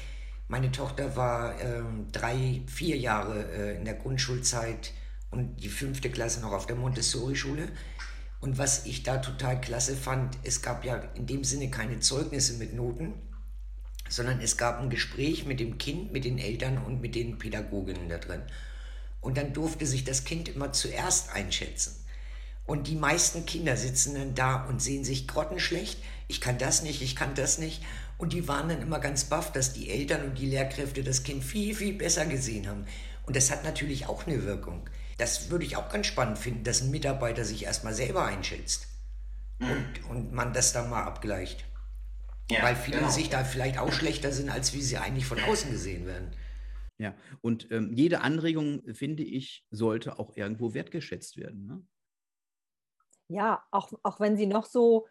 [0.47, 4.93] meine Tochter war ähm, drei, vier Jahre äh, in der Grundschulzeit
[5.31, 7.67] und die fünfte Klasse noch auf der Montessori-Schule.
[8.39, 12.57] Und was ich da total klasse fand, es gab ja in dem Sinne keine Zeugnisse
[12.57, 13.13] mit Noten,
[14.09, 18.09] sondern es gab ein Gespräch mit dem Kind, mit den Eltern und mit den Pädagoginnen
[18.09, 18.41] da drin.
[19.21, 21.95] Und dann durfte sich das Kind immer zuerst einschätzen.
[22.65, 25.99] Und die meisten Kinder sitzen dann da und sehen sich grottenschlecht.
[26.27, 27.81] Ich kann das nicht, ich kann das nicht.
[28.17, 31.43] Und die waren dann immer ganz baff, dass die Eltern und die Lehrkräfte das Kind
[31.43, 32.85] viel, viel besser gesehen haben.
[33.25, 34.87] Und das hat natürlich auch eine Wirkung.
[35.17, 38.87] Das würde ich auch ganz spannend finden, dass ein Mitarbeiter sich erstmal selber einschätzt.
[39.59, 39.69] Mhm.
[39.69, 41.65] Und, und man das dann mal abgleicht.
[42.51, 43.09] Ja, Weil viele genau.
[43.09, 46.31] sich da vielleicht auch schlechter sind, als wie sie eigentlich von außen gesehen werden.
[46.97, 51.65] Ja, und ähm, jede Anregung, finde ich, sollte auch irgendwo wertgeschätzt werden.
[51.65, 51.81] Ne?
[53.29, 55.07] Ja, auch, auch wenn sie noch so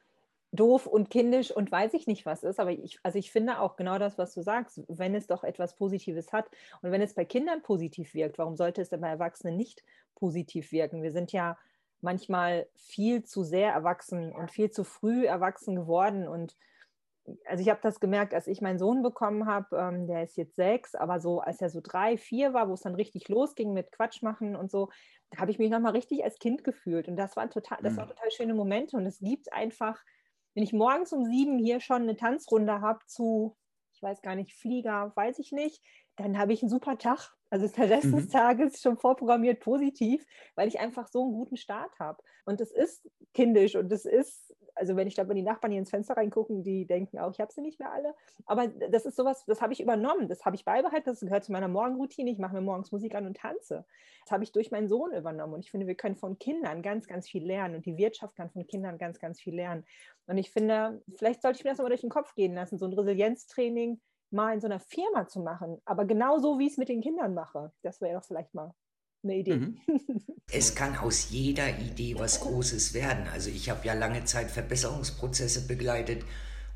[0.51, 3.77] doof und kindisch und weiß ich nicht was ist, aber ich, also ich finde auch
[3.77, 6.51] genau das, was du sagst, wenn es doch etwas Positives hat
[6.83, 10.73] und wenn es bei Kindern positiv wirkt, warum sollte es denn bei Erwachsenen nicht positiv
[10.73, 11.03] wirken?
[11.03, 11.59] Wir sind ja
[12.01, 16.57] manchmal viel zu sehr erwachsen und viel zu früh erwachsen geworden und
[17.45, 20.57] also ich habe das gemerkt, als ich meinen Sohn bekommen habe, ähm, der ist jetzt
[20.57, 23.93] sechs, aber so als er so drei, vier war, wo es dann richtig losging mit
[23.93, 24.89] Quatsch machen und so,
[25.31, 27.09] da habe ich mich nochmal richtig als Kind gefühlt.
[27.09, 28.13] Und das waren total, das waren mhm.
[28.13, 28.97] total schöne Momente.
[28.97, 30.03] Und es gibt einfach,
[30.55, 33.57] wenn ich morgens um sieben hier schon eine Tanzrunde habe zu,
[33.93, 35.83] ich weiß gar nicht, Flieger, weiß ich nicht,
[36.17, 37.31] dann habe ich einen super Tag.
[37.51, 38.17] Also ist der Rest mhm.
[38.17, 42.23] des Tages schon vorprogrammiert positiv, weil ich einfach so einen guten Start habe.
[42.45, 44.48] Und es ist kindisch und es ist
[44.79, 47.41] also wenn ich glaube, wenn die Nachbarn hier ins Fenster reingucken, die denken auch, ich
[47.41, 48.15] habe sie nicht mehr alle.
[48.47, 51.53] Aber das ist sowas, das habe ich übernommen, das habe ich beibehalten, das gehört zu
[51.53, 52.31] meiner Morgenroutine.
[52.31, 53.85] Ich mache mir morgens Musik an und tanze.
[54.25, 55.55] Das habe ich durch meinen Sohn übernommen.
[55.55, 57.77] Und ich finde, wir können von Kindern ganz, ganz viel lernen.
[57.77, 59.85] Und die Wirtschaft kann von Kindern ganz, ganz viel lernen.
[60.27, 62.87] Und ich finde, vielleicht sollte ich mir das mal durch den Kopf gehen lassen, so
[62.87, 65.81] ein Resilienztraining mal in so einer Firma zu machen.
[65.85, 67.73] Aber genau so, wie ich es mit den Kindern mache.
[67.83, 68.75] Das wäre doch vielleicht mal
[69.29, 69.57] eine Idee.
[69.57, 69.77] Mhm.
[70.51, 73.29] Es kann aus jeder Idee was Großes werden.
[73.31, 76.25] Also ich habe ja lange Zeit Verbesserungsprozesse begleitet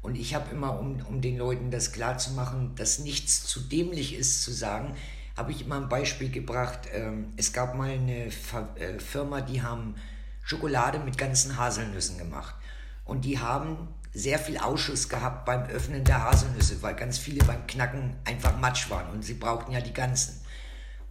[0.02, 4.42] und ich habe immer, um, um den Leuten das klarzumachen, dass nichts zu dämlich ist
[4.42, 4.94] zu sagen,
[5.36, 6.80] habe ich immer ein Beispiel gebracht.
[6.92, 9.94] Ähm, es gab mal eine äh, Firma, die haben
[10.42, 12.54] Schokolade mit ganzen Haselnüssen gemacht.
[13.04, 17.66] Und die haben sehr viel Ausschuss gehabt beim Öffnen der Haselnüsse, weil ganz viele beim
[17.66, 20.41] Knacken einfach matsch waren und sie brauchten ja die ganzen.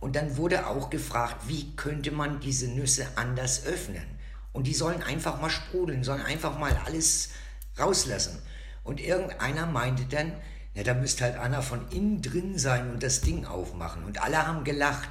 [0.02, 4.04] Und dann wurde auch gefragt, wie könnte man diese Nüsse anders öffnen?
[4.52, 7.30] Und die sollen einfach mal sprudeln, sollen einfach mal alles
[7.80, 8.42] rauslassen.
[8.84, 10.34] Und irgendeiner meinte dann,
[10.74, 14.04] ja, da müsste halt einer von innen drin sein und das Ding aufmachen.
[14.04, 15.10] Und alle haben gelacht.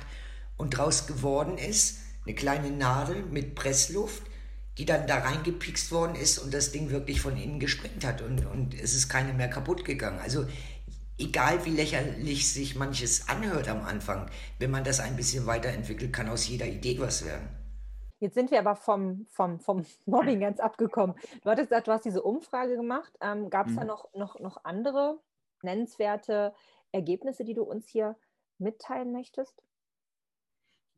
[0.56, 4.24] Und draus geworden ist eine kleine Nadel mit Pressluft,
[4.76, 8.22] die dann da reingepikst worden ist und das Ding wirklich von innen gesprengt hat.
[8.22, 10.18] Und, und es ist keine mehr kaputt gegangen.
[10.18, 10.46] Also
[11.20, 16.28] egal wie lächerlich sich manches anhört am Anfang, wenn man das ein bisschen weiterentwickelt, kann
[16.28, 17.48] aus jeder Idee was werden.
[18.18, 21.16] Jetzt sind wir aber vom, vom, vom Mobbing ganz abgekommen.
[21.42, 23.12] Du hattest gesagt, du hast diese Umfrage gemacht.
[23.20, 23.78] Ähm, Gab es mhm.
[23.78, 25.18] da noch, noch, noch andere
[25.62, 26.54] nennenswerte
[26.92, 28.16] Ergebnisse, die du uns hier
[28.58, 29.62] mitteilen möchtest?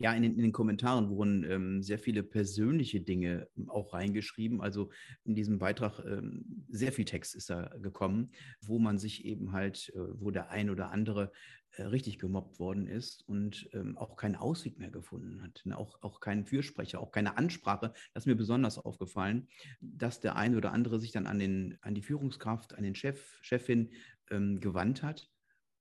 [0.02, 4.60] Ja, in den, in den Kommentaren wurden ähm, sehr viele persönliche Dinge ähm, auch reingeschrieben.
[4.60, 4.90] Also
[5.22, 9.92] in diesem Beitrag ähm, sehr viel Text ist da gekommen, wo man sich eben halt,
[9.94, 11.30] äh, wo der ein oder andere
[11.76, 15.78] äh, richtig gemobbt worden ist und ähm, auch keinen Ausweg mehr gefunden hat, ne?
[15.78, 17.92] auch, auch keinen Fürsprecher, auch keine Ansprache.
[18.12, 19.46] Das ist mir besonders aufgefallen,
[19.80, 23.38] dass der eine oder andere sich dann an, den, an die Führungskraft, an den Chef,
[23.40, 23.92] Chefin
[24.32, 25.30] ähm, gewandt hat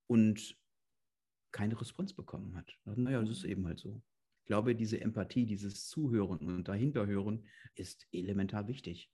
[0.05, 0.60] und
[1.51, 2.77] keine Response bekommen hat.
[2.85, 4.01] Naja, das ist eben halt so.
[4.41, 9.09] Ich glaube, diese Empathie, dieses Zuhören und dahinterhören ist elementar wichtig.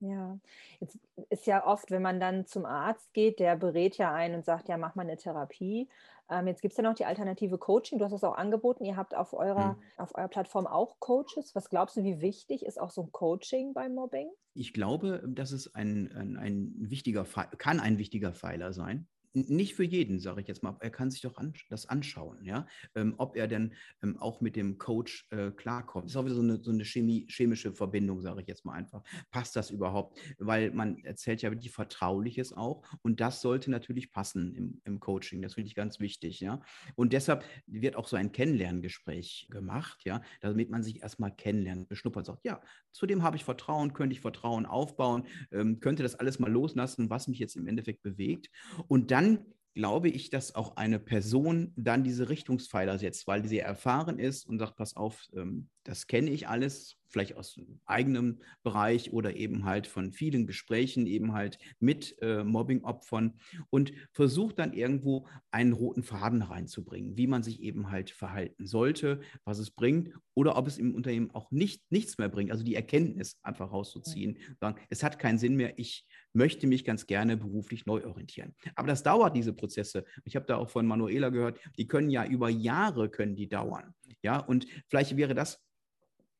[0.00, 0.38] Ja,
[0.78, 0.98] jetzt
[1.28, 4.68] ist ja oft, wenn man dann zum Arzt geht, der berät ja ein und sagt,
[4.68, 5.88] ja, mach mal eine Therapie.
[6.30, 7.98] Ähm, jetzt gibt es ja noch die alternative Coaching.
[7.98, 8.84] Du hast das auch angeboten.
[8.84, 9.82] Ihr habt auf eurer, hm.
[9.96, 11.54] auf eurer Plattform auch Coaches.
[11.54, 14.30] Was glaubst du, wie wichtig ist auch so ein Coaching beim Mobbing?
[14.54, 19.08] Ich glaube, dass es ein, ein, ein wichtiger, kann ein wichtiger Pfeiler sein
[19.48, 20.76] nicht für jeden, sage ich jetzt mal.
[20.80, 22.66] Er kann sich doch an, das anschauen, ja.
[22.94, 26.06] Ähm, ob er denn ähm, auch mit dem Coach äh, klarkommt.
[26.06, 28.74] Das ist auch wieder so eine, so eine Chemie, chemische Verbindung, sage ich jetzt mal
[28.74, 29.02] einfach.
[29.30, 30.18] Passt das überhaupt?
[30.38, 35.42] Weil man erzählt ja wirklich Vertrauliches auch und das sollte natürlich passen im, im Coaching.
[35.42, 36.60] Das finde ich ganz wichtig, ja.
[36.94, 42.26] Und deshalb wird auch so ein Kennenlerngespräch gemacht, ja, damit man sich erstmal kennenlernt, beschnuppert,
[42.26, 42.60] sagt, ja,
[42.92, 47.10] zu dem habe ich Vertrauen, könnte ich Vertrauen aufbauen, ähm, könnte das alles mal loslassen,
[47.10, 48.50] was mich jetzt im Endeffekt bewegt.
[48.88, 53.60] Und dann dann glaube ich, dass auch eine Person dann diese Richtungspfeiler setzt, weil sie
[53.60, 59.14] erfahren ist und sagt, pass auf, ähm, das kenne ich alles, vielleicht aus eigenem Bereich
[59.14, 65.26] oder eben halt von vielen Gesprächen eben halt mit äh, Mobbing-Opfern und versucht dann irgendwo
[65.50, 70.58] einen roten Faden reinzubringen, wie man sich eben halt verhalten sollte, was es bringt oder
[70.58, 74.78] ob es im Unternehmen auch nicht, nichts mehr bringt, also die Erkenntnis einfach rauszuziehen, sagen,
[74.90, 78.54] es hat keinen Sinn mehr, ich möchte mich ganz gerne beruflich neu orientieren.
[78.74, 80.04] Aber das dauert, diese Prozesse.
[80.24, 83.94] Ich habe da auch von Manuela gehört, die können ja über Jahre können die dauern.
[84.22, 85.64] Ja, und vielleicht wäre das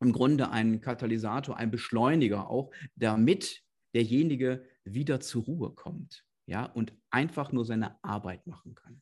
[0.01, 3.63] im Grunde ein Katalysator, ein Beschleuniger auch, damit
[3.95, 9.01] derjenige wieder zur Ruhe kommt, ja, und einfach nur seine Arbeit machen kann.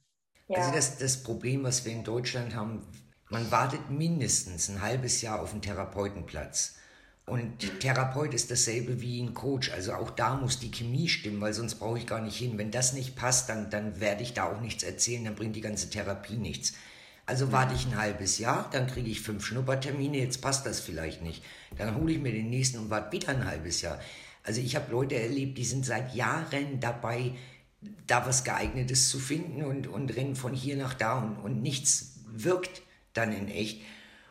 [0.48, 0.58] Ja.
[0.58, 2.82] Also das, das Problem, was wir in Deutschland haben,
[3.28, 6.76] man wartet mindestens ein halbes Jahr auf einen Therapeutenplatz.
[7.24, 9.72] Und Therapeut ist dasselbe wie ein Coach.
[9.72, 12.56] Also auch da muss die Chemie stimmen, weil sonst brauche ich gar nicht hin.
[12.56, 15.60] Wenn das nicht passt, dann, dann werde ich da auch nichts erzählen, dann bringt die
[15.60, 16.74] ganze Therapie nichts.
[17.26, 21.22] Also warte ich ein halbes Jahr, dann kriege ich fünf Schnuppertermine, jetzt passt das vielleicht
[21.22, 21.42] nicht.
[21.76, 24.00] Dann hole ich mir den nächsten und warte wieder ein halbes Jahr.
[24.44, 27.32] Also ich habe Leute erlebt, die sind seit Jahren dabei,
[28.06, 32.20] da was geeignetes zu finden und, und rennen von hier nach da und, und nichts
[32.28, 33.82] wirkt dann in echt.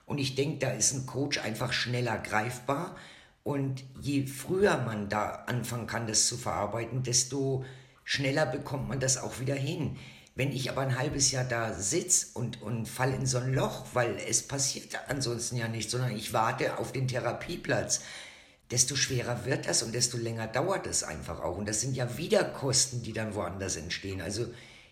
[0.05, 2.95] Und ich denke, da ist ein Coach einfach schneller greifbar.
[3.43, 7.65] Und je früher man da anfangen kann, das zu verarbeiten, desto
[8.03, 9.97] schneller bekommt man das auch wieder hin.
[10.37, 13.85] Wenn ich aber ein halbes Jahr da sitze und, und fall in so ein Loch,
[13.93, 18.01] weil es passiert ansonsten ja nicht, sondern ich warte auf den Therapieplatz,
[18.69, 21.57] desto schwerer wird das und desto länger dauert es einfach auch.
[21.57, 24.19] Und das sind ja wieder Kosten, die dann woanders entstehen.
[24.19, 24.47] Also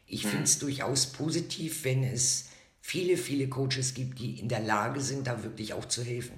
[0.07, 5.01] ich finde es durchaus positiv, wenn es viele, viele Coaches gibt, die in der Lage
[5.01, 6.37] sind, da wirklich auch zu helfen.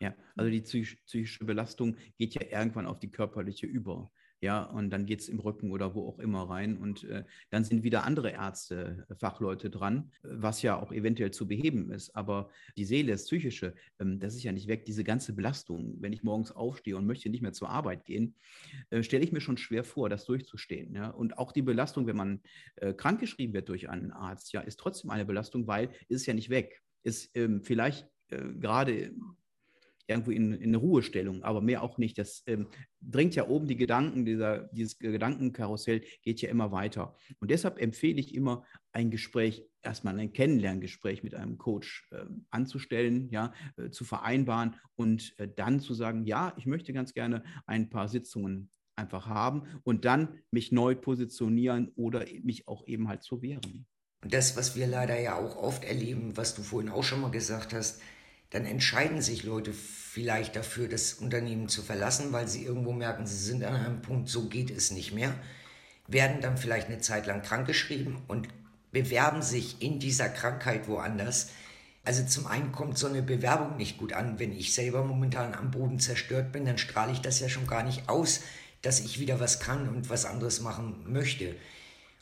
[0.00, 5.04] Ja, also die psychische Belastung geht ja irgendwann auf die körperliche über ja, und dann
[5.06, 8.30] geht es im Rücken oder wo auch immer rein und äh, dann sind wieder andere
[8.30, 12.14] Ärzte, äh, Fachleute dran, was ja auch eventuell zu beheben ist.
[12.14, 14.84] Aber die Seele, das Psychische, ähm, das ist ja nicht weg.
[14.84, 18.36] Diese ganze Belastung, wenn ich morgens aufstehe und möchte nicht mehr zur Arbeit gehen,
[18.90, 20.94] äh, stelle ich mir schon schwer vor, das durchzustehen.
[20.94, 21.08] Ja?
[21.08, 22.40] Und auch die Belastung, wenn man
[22.76, 26.50] äh, krankgeschrieben wird durch einen Arzt, ja, ist trotzdem eine Belastung, weil ist ja nicht
[26.50, 26.80] weg.
[27.02, 29.12] Ist ähm, vielleicht äh, gerade
[30.08, 32.18] irgendwo in, in Ruhestellung, aber mehr auch nicht.
[32.18, 32.68] Das ähm,
[33.00, 37.14] bringt ja oben die Gedanken, dieser, dieses Gedankenkarussell geht ja immer weiter.
[37.40, 43.28] Und deshalb empfehle ich immer, ein Gespräch, erstmal ein Kennenlerngespräch mit einem Coach äh, anzustellen,
[43.30, 47.90] ja, äh, zu vereinbaren und äh, dann zu sagen, ja, ich möchte ganz gerne ein
[47.90, 53.42] paar Sitzungen einfach haben und dann mich neu positionieren oder mich auch eben halt zu
[53.42, 53.86] wehren.
[54.24, 57.30] Und das, was wir leider ja auch oft erleben, was du vorhin auch schon mal
[57.30, 58.00] gesagt hast,
[58.50, 63.36] dann entscheiden sich Leute vielleicht dafür, das Unternehmen zu verlassen, weil sie irgendwo merken, sie
[63.36, 65.34] sind an einem Punkt, so geht es nicht mehr,
[66.06, 68.48] werden dann vielleicht eine Zeit lang krankgeschrieben und
[68.90, 71.50] bewerben sich in dieser Krankheit woanders.
[72.04, 74.38] Also zum einen kommt so eine Bewerbung nicht gut an.
[74.38, 77.82] Wenn ich selber momentan am Boden zerstört bin, dann strahle ich das ja schon gar
[77.82, 78.40] nicht aus,
[78.80, 81.54] dass ich wieder was kann und was anderes machen möchte.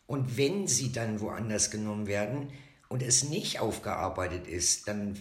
[0.09, 2.49] Und wenn sie dann woanders genommen werden
[2.89, 5.17] und es nicht aufgearbeitet ist, dann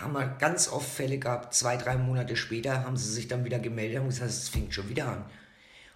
[0.00, 3.58] haben wir ganz oft Fälle gehabt, zwei, drei Monate später haben sie sich dann wieder
[3.58, 5.24] gemeldet und gesagt, es fängt schon wieder an.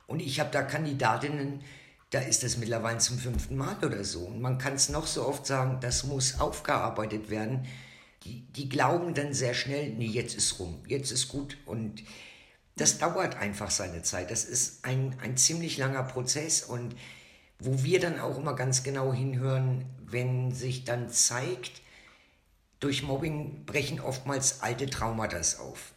[0.07, 1.63] Und ich habe da Kandidatinnen,
[2.11, 4.21] da ist es mittlerweile zum fünften Mal oder so.
[4.21, 7.67] Und man kann es noch so oft sagen, das muss aufgearbeitet werden.
[8.25, 11.57] Die, die glauben dann sehr schnell, nee, jetzt ist rum, jetzt ist gut.
[11.65, 12.03] Und
[12.77, 14.31] das dauert einfach seine Zeit.
[14.31, 16.95] Das ist ein, ein ziemlich langer Prozess und
[17.59, 21.81] wo wir dann auch immer ganz genau hinhören, wenn sich dann zeigt,
[22.83, 25.95] durch Mobbing brechen oftmals alte Traumata auf.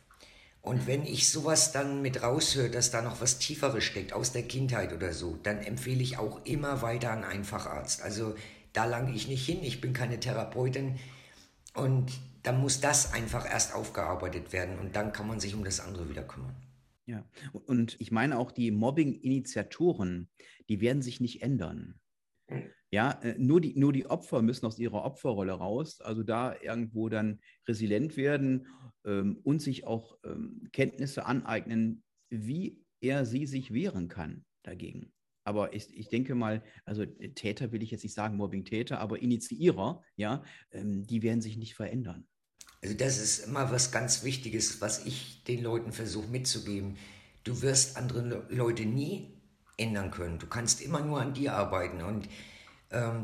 [0.61, 4.43] Und wenn ich sowas dann mit raushöre, dass da noch was Tieferes steckt aus der
[4.43, 8.01] Kindheit oder so, dann empfehle ich auch immer weiter an einen Facharzt.
[8.01, 8.35] Also
[8.71, 10.95] da lange ich nicht hin, ich bin keine Therapeutin
[11.73, 12.11] und
[12.43, 16.09] dann muss das einfach erst aufgearbeitet werden und dann kann man sich um das andere
[16.09, 16.55] wieder kümmern.
[17.07, 17.23] Ja,
[17.65, 20.29] und ich meine auch die Mobbing-Initiatoren,
[20.69, 21.99] die werden sich nicht ändern.
[22.95, 27.09] Ja, äh, nur die, nur die Opfer müssen aus ihrer Opferrolle raus, also da irgendwo
[27.09, 28.67] dann resilient werden
[29.03, 35.11] ähm, und sich auch ähm, Kenntnisse aneignen, wie er sie sich wehren kann dagegen.
[35.43, 39.21] Aber ich, ich denke mal, also äh, Täter will ich jetzt nicht sagen, Mobbing-Täter, aber
[39.21, 42.25] Initiierer, ja, ähm, die werden sich nicht verändern.
[42.81, 46.95] Also das ist immer was ganz Wichtiges, was ich den Leuten versuche mitzugeben.
[47.43, 49.33] Du wirst andere Leute nie
[49.75, 50.39] ändern können.
[50.39, 52.01] Du kannst immer nur an dir arbeiten.
[52.01, 52.29] Und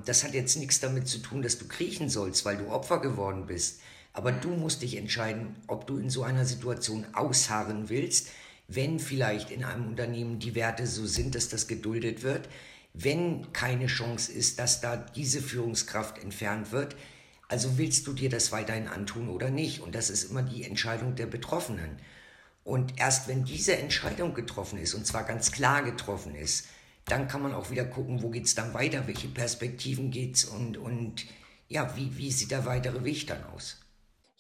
[0.06, 3.46] das hat jetzt nichts damit zu tun, dass du kriechen sollst, weil du Opfer geworden
[3.46, 3.82] bist.
[4.14, 8.28] Aber du musst dich entscheiden, ob du in so einer Situation ausharren willst,
[8.68, 12.50] wenn vielleicht in einem Unternehmen die Werte so sind, dass das geduldet wird,
[12.94, 16.96] wenn keine Chance ist, dass da diese Führungskraft entfernt wird.
[17.48, 19.82] Also willst du dir das weiterhin antun oder nicht?
[19.82, 21.98] Und das ist immer die Entscheidung der Betroffenen.
[22.64, 26.68] Und erst wenn diese Entscheidung getroffen ist, und zwar ganz klar getroffen ist,
[27.06, 30.46] dann kann man auch wieder gucken, wo geht es dann weiter, welche Perspektiven geht es
[30.46, 31.26] und, und
[31.68, 33.80] ja, wie, wie sieht der weitere Weg dann aus?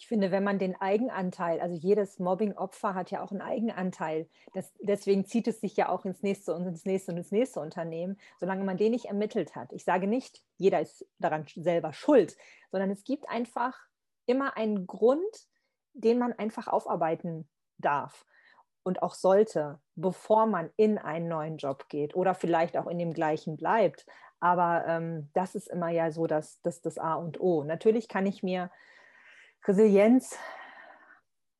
[0.01, 4.27] Ich finde, wenn man den Eigenanteil, also jedes Mobbing-Opfer hat ja auch einen Eigenanteil.
[4.53, 7.59] Das, deswegen zieht es sich ja auch ins nächste und ins nächste und ins nächste
[7.59, 9.71] Unternehmen, solange man den nicht ermittelt hat.
[9.73, 12.35] Ich sage nicht, jeder ist daran selber schuld,
[12.71, 13.77] sondern es gibt einfach
[14.25, 15.47] immer einen Grund,
[15.93, 17.47] den man einfach aufarbeiten
[17.77, 18.25] darf
[18.83, 23.13] und auch sollte, bevor man in einen neuen Job geht oder vielleicht auch in dem
[23.13, 24.05] gleichen bleibt.
[24.39, 27.63] Aber ähm, das ist immer ja so das, das, das A und O.
[27.63, 28.71] Natürlich kann ich mir
[29.65, 30.37] Resilienz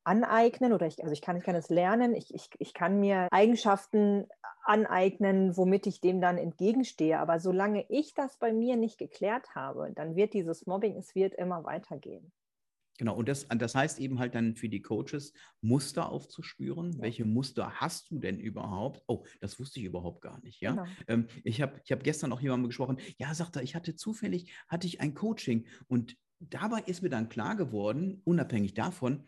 [0.04, 3.28] aneignen oder ich, also ich kann, ich kann es lernen, ich, ich, ich kann mir
[3.32, 4.28] Eigenschaften
[4.64, 7.20] aneignen, womit ich dem dann entgegenstehe.
[7.20, 11.36] Aber solange ich das bei mir nicht geklärt habe, dann wird dieses Mobbing, es wird
[11.36, 12.32] immer weitergehen.
[13.02, 16.92] Genau, und das, das heißt eben halt dann für die Coaches, Muster aufzuspüren.
[16.92, 17.02] Ja.
[17.02, 19.02] Welche Muster hast du denn überhaupt?
[19.08, 20.62] Oh, das wusste ich überhaupt gar nicht.
[20.62, 20.74] Ja?
[20.74, 20.86] Genau.
[21.08, 24.54] Ähm, ich habe ich hab gestern auch jemandem gesprochen, ja, sagt er, ich hatte zufällig,
[24.68, 29.28] hatte ich ein Coaching und dabei ist mir dann klar geworden, unabhängig davon,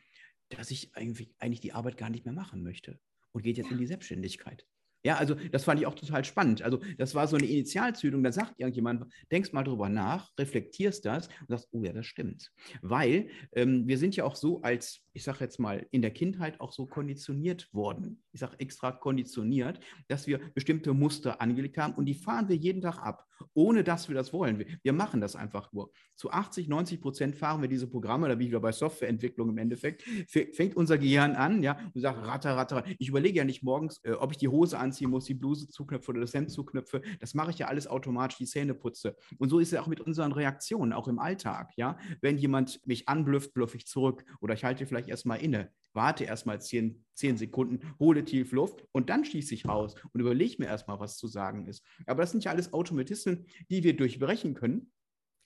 [0.49, 2.99] dass ich eigentlich, eigentlich die Arbeit gar nicht mehr machen möchte
[3.31, 3.71] und geht jetzt ja.
[3.71, 4.67] in die Selbstständigkeit.
[5.03, 6.61] Ja, also das fand ich auch total spannend.
[6.61, 11.27] Also das war so eine Initialzündung, da sagt irgendjemand, denkst mal drüber nach, reflektierst das
[11.27, 12.51] und sagst, oh ja, das stimmt.
[12.81, 16.61] Weil ähm, wir sind ja auch so als, ich sage jetzt mal, in der Kindheit
[16.61, 18.23] auch so konditioniert worden.
[18.31, 22.81] Ich sage extra konditioniert, dass wir bestimmte Muster angelegt haben und die fahren wir jeden
[22.81, 24.59] Tag ab, ohne dass wir das wollen.
[24.59, 25.91] Wir, wir machen das einfach nur.
[26.15, 29.57] Zu 80, 90 Prozent fahren wir diese Programme, da bin ich wieder bei Softwareentwicklung im
[29.57, 32.83] Endeffekt, fängt unser Gehirn an, ja, und sagt, ratter, ratter.
[32.99, 35.67] Ich überlege ja nicht morgens, äh, ob ich die Hose an anziehen muss, die Bluse
[35.67, 37.01] zuknöpfe oder das Hemd zuknöpfe.
[37.19, 39.15] Das mache ich ja alles automatisch, die Zähne putze.
[39.39, 41.71] Und so ist es auch mit unseren Reaktionen, auch im Alltag.
[41.75, 41.97] Ja?
[42.21, 46.61] Wenn jemand mich anblüfft, bluffe ich zurück oder ich halte vielleicht erstmal inne, warte erstmal
[46.61, 50.99] zehn, zehn Sekunden, hole tief Luft und dann schieße ich raus und überlege mir erstmal,
[50.99, 51.85] was zu sagen ist.
[52.05, 54.91] Aber das sind ja alles Automatismen, die wir durchbrechen können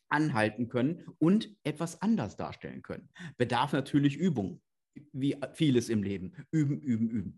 [0.10, 3.10] anhalten können und etwas anders darstellen können.
[3.38, 4.62] Bedarf natürlich Übung.
[5.12, 6.34] wie vieles im Leben.
[6.50, 7.38] Üben, üben, üben.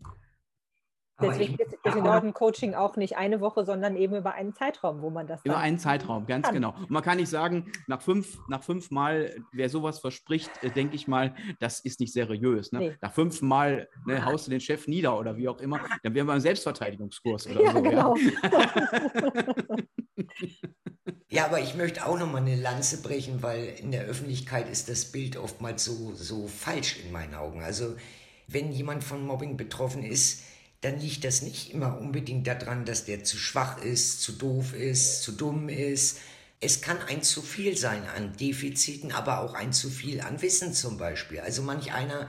[1.22, 5.26] Deswegen ist das Norton-Coaching auch nicht eine Woche, sondern eben über einen Zeitraum, wo man
[5.26, 5.40] das.
[5.44, 6.54] Über einen Zeitraum, ganz kann.
[6.54, 6.74] genau.
[6.78, 10.96] Und man kann nicht sagen, nach fünf, nach fünf Mal, wer sowas verspricht, äh, denke
[10.96, 12.72] ich mal, das ist nicht seriös.
[12.72, 12.78] Ne?
[12.78, 12.96] Nee.
[13.00, 16.26] Nach fünf Mal ne, haust du den Chef nieder oder wie auch immer, dann wären
[16.26, 17.82] wir im Selbstverteidigungskurs oder ja, so.
[17.82, 18.16] Genau.
[18.16, 18.66] Ja.
[21.28, 25.12] ja, aber ich möchte auch nochmal eine Lanze brechen, weil in der Öffentlichkeit ist das
[25.12, 27.62] Bild oftmals so, so falsch in meinen Augen.
[27.62, 27.96] Also
[28.48, 30.42] wenn jemand von Mobbing betroffen ist,
[30.80, 35.22] dann liegt das nicht immer unbedingt daran, dass der zu schwach ist, zu doof ist,
[35.22, 36.18] zu dumm ist.
[36.60, 40.72] Es kann ein zu viel sein an Defiziten, aber auch ein zu viel an Wissen
[40.72, 41.40] zum Beispiel.
[41.40, 42.28] Also manch einer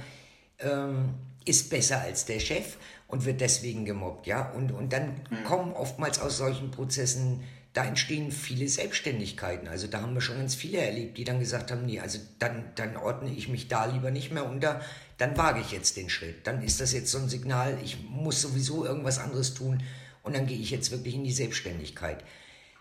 [0.60, 1.14] ähm,
[1.45, 2.78] ist besser als der Chef
[3.08, 4.49] und wird deswegen gemobbt, ja.
[4.52, 5.43] Und, und dann mhm.
[5.45, 7.43] kommen oftmals aus solchen Prozessen,
[7.74, 9.67] da entstehen viele Selbstständigkeiten.
[9.67, 12.65] Also da haben wir schon ganz viele erlebt, die dann gesagt haben, nee, also dann,
[12.76, 14.82] dann ordne ich mich da lieber nicht mehr unter,
[15.17, 16.47] dann wage ich jetzt den Schritt.
[16.47, 19.82] Dann ist das jetzt so ein Signal, ich muss sowieso irgendwas anderes tun
[20.22, 22.24] und dann gehe ich jetzt wirklich in die Selbstständigkeit.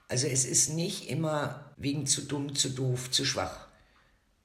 [0.09, 3.69] Also es ist nicht immer wegen zu dumm, zu doof, zu schwach.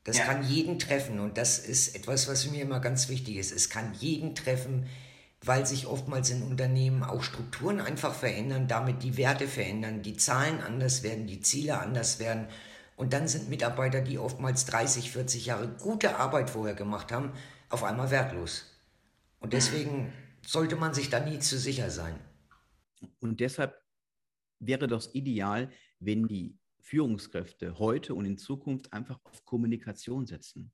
[0.04, 0.26] Das ja.
[0.26, 3.52] kann jeden treffen und das ist etwas, was mir immer ganz wichtig ist.
[3.52, 4.88] Es kann jeden treffen,
[5.46, 10.60] weil sich oftmals in Unternehmen auch Strukturen einfach verändern, damit die Werte verändern, die Zahlen
[10.62, 12.48] anders werden, die Ziele anders werden.
[12.96, 17.32] Und dann sind Mitarbeiter, die oftmals 30, 40 Jahre gute Arbeit vorher gemacht haben,
[17.70, 18.72] auf einmal wertlos.
[19.40, 20.12] Und deswegen
[20.46, 22.16] sollte man sich da nie zu sicher sein.
[23.20, 23.80] Und deshalb
[24.60, 30.72] wäre das ideal, wenn die Führungskräfte heute und in Zukunft einfach auf Kommunikation setzen.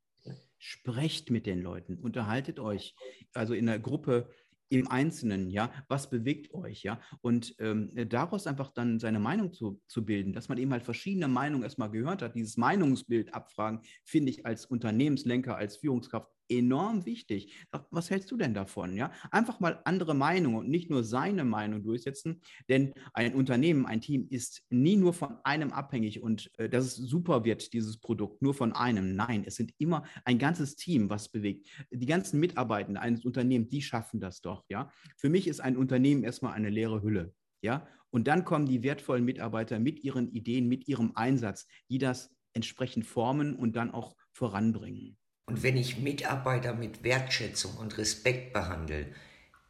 [0.57, 2.95] Sprecht mit den Leuten, unterhaltet euch.
[3.33, 4.29] Also in der Gruppe
[4.71, 9.81] im Einzelnen, ja, was bewegt euch, ja, und ähm, daraus einfach dann seine Meinung zu,
[9.87, 14.31] zu bilden, dass man eben halt verschiedene Meinungen erstmal gehört hat, dieses Meinungsbild abfragen, finde
[14.31, 17.53] ich als Unternehmenslenker, als Führungskraft enorm wichtig.
[17.89, 18.95] Was hältst du denn davon?
[18.95, 24.01] Ja, einfach mal andere Meinungen und nicht nur seine Meinung durchsetzen, denn ein Unternehmen, ein
[24.01, 28.41] Team ist nie nur von einem abhängig und äh, dass es super wird, dieses Produkt,
[28.41, 29.15] nur von einem.
[29.15, 31.67] Nein, es sind immer ein ganzes Team, was bewegt.
[31.91, 34.65] Die ganzen Mitarbeitenden eines Unternehmens, die schaffen das doch.
[34.69, 37.33] Ja, für mich ist ein Unternehmen erstmal eine leere Hülle.
[37.63, 42.35] Ja, und dann kommen die wertvollen Mitarbeiter mit ihren Ideen, mit ihrem Einsatz, die das
[42.53, 45.17] entsprechend formen und dann auch voranbringen.
[45.45, 49.07] Und wenn ich Mitarbeiter mit Wertschätzung und Respekt behandle,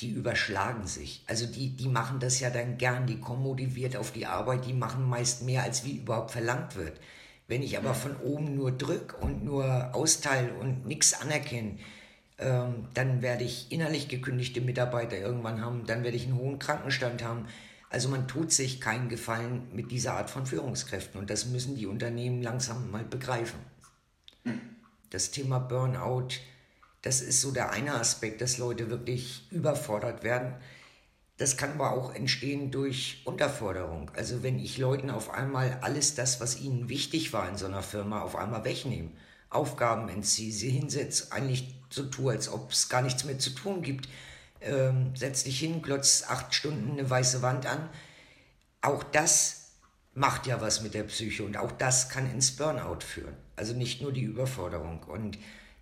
[0.01, 1.23] die überschlagen sich.
[1.27, 4.73] Also die, die machen das ja dann gern, die kommen motiviert auf die Arbeit, die
[4.73, 6.99] machen meist mehr, als wie überhaupt verlangt wird.
[7.47, 11.77] Wenn ich aber von oben nur drück und nur austeile und nichts anerkenne,
[12.39, 17.23] ähm, dann werde ich innerlich gekündigte Mitarbeiter irgendwann haben, dann werde ich einen hohen Krankenstand
[17.23, 17.47] haben.
[17.89, 21.87] Also man tut sich keinen Gefallen mit dieser Art von Führungskräften und das müssen die
[21.87, 23.59] Unternehmen langsam mal begreifen.
[24.43, 24.70] Hm
[25.11, 26.29] das Thema Burnout,
[27.03, 30.55] das ist so der eine Aspekt, dass Leute wirklich überfordert werden.
[31.37, 34.11] Das kann aber auch entstehen durch Unterforderung.
[34.15, 37.81] Also wenn ich Leuten auf einmal alles das, was ihnen wichtig war in so einer
[37.81, 39.09] Firma, auf einmal wegnehme,
[39.49, 43.81] Aufgaben entziehe, sie hinsetze, eigentlich so tue, als ob es gar nichts mehr zu tun
[43.81, 44.07] gibt,
[44.61, 47.89] ähm, setz dich hin, glotz acht Stunden eine weiße Wand an.
[48.81, 49.60] Auch das
[50.13, 53.35] macht ja was mit der Psyche und auch das kann ins Burnout führen.
[53.55, 55.03] Also nicht nur die Überforderung.
[55.03, 55.37] Und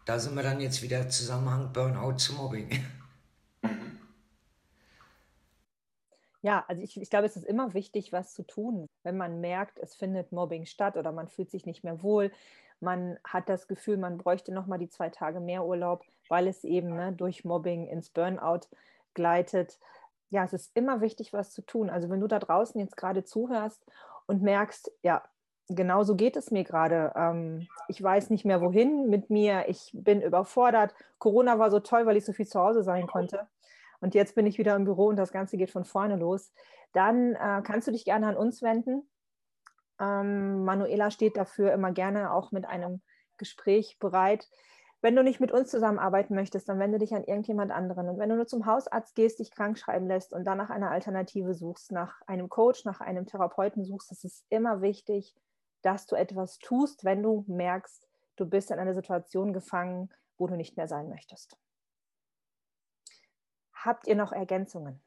[0.05, 2.69] da sind wir dann jetzt wieder Zusammenhang Burnout zu Mobbing.
[6.41, 9.77] Ja, also ich, ich glaube, es ist immer wichtig, was zu tun, wenn man merkt,
[9.77, 12.31] es findet Mobbing statt oder man fühlt sich nicht mehr wohl.
[12.79, 16.63] Man hat das Gefühl, man bräuchte noch mal die zwei Tage mehr Urlaub, weil es
[16.63, 18.61] eben ne, durch Mobbing ins Burnout
[19.13, 19.79] gleitet.
[20.29, 21.89] Ja, es ist immer wichtig, was zu tun.
[21.89, 23.83] Also wenn du da draußen jetzt gerade zuhörst
[24.29, 25.23] und merkst, ja,
[25.67, 27.11] genau so geht es mir gerade.
[27.15, 29.65] Ähm, ich weiß nicht mehr wohin mit mir.
[29.67, 30.93] Ich bin überfordert.
[31.17, 33.47] Corona war so toll, weil ich so viel zu Hause sein konnte.
[33.99, 36.53] Und jetzt bin ich wieder im Büro und das Ganze geht von vorne los.
[36.93, 39.09] Dann äh, kannst du dich gerne an uns wenden.
[39.99, 43.01] Ähm, Manuela steht dafür immer gerne auch mit einem
[43.37, 44.47] Gespräch bereit.
[45.01, 48.09] Wenn du nicht mit uns zusammenarbeiten möchtest, dann wende dich an irgendjemand anderen.
[48.09, 50.91] Und wenn du nur zum Hausarzt gehst, dich krank schreiben lässt und dann nach einer
[50.91, 55.33] Alternative suchst, nach einem Coach, nach einem Therapeuten suchst, ist es immer wichtig,
[55.81, 60.55] dass du etwas tust, wenn du merkst, du bist in einer Situation gefangen, wo du
[60.55, 61.57] nicht mehr sein möchtest.
[63.73, 65.01] Habt ihr noch Ergänzungen?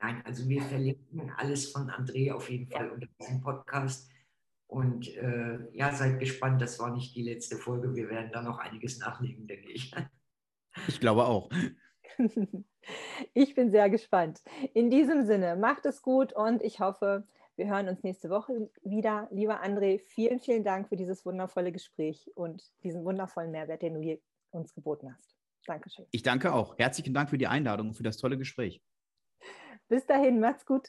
[0.00, 4.10] Nein, also wir verlinken alles von André auf jeden Fall unter diesem Podcast.
[4.72, 7.94] Und äh, ja, seid gespannt, das war nicht die letzte Folge.
[7.94, 9.92] Wir werden da noch einiges nachlegen, denke ich.
[10.88, 11.50] Ich glaube auch.
[13.32, 14.42] Ich bin sehr gespannt.
[14.74, 19.28] In diesem Sinne, macht es gut und ich hoffe, Wir hören uns nächste Woche wieder.
[19.30, 24.20] Lieber André, vielen, vielen Dank für dieses wundervolle Gespräch und diesen wundervollen Mehrwert, den du
[24.50, 25.36] uns geboten hast.
[25.66, 26.06] Dankeschön.
[26.10, 26.76] Ich danke auch.
[26.78, 28.82] Herzlichen Dank für die Einladung und für das tolle Gespräch.
[29.88, 30.88] Bis dahin, macht's gut.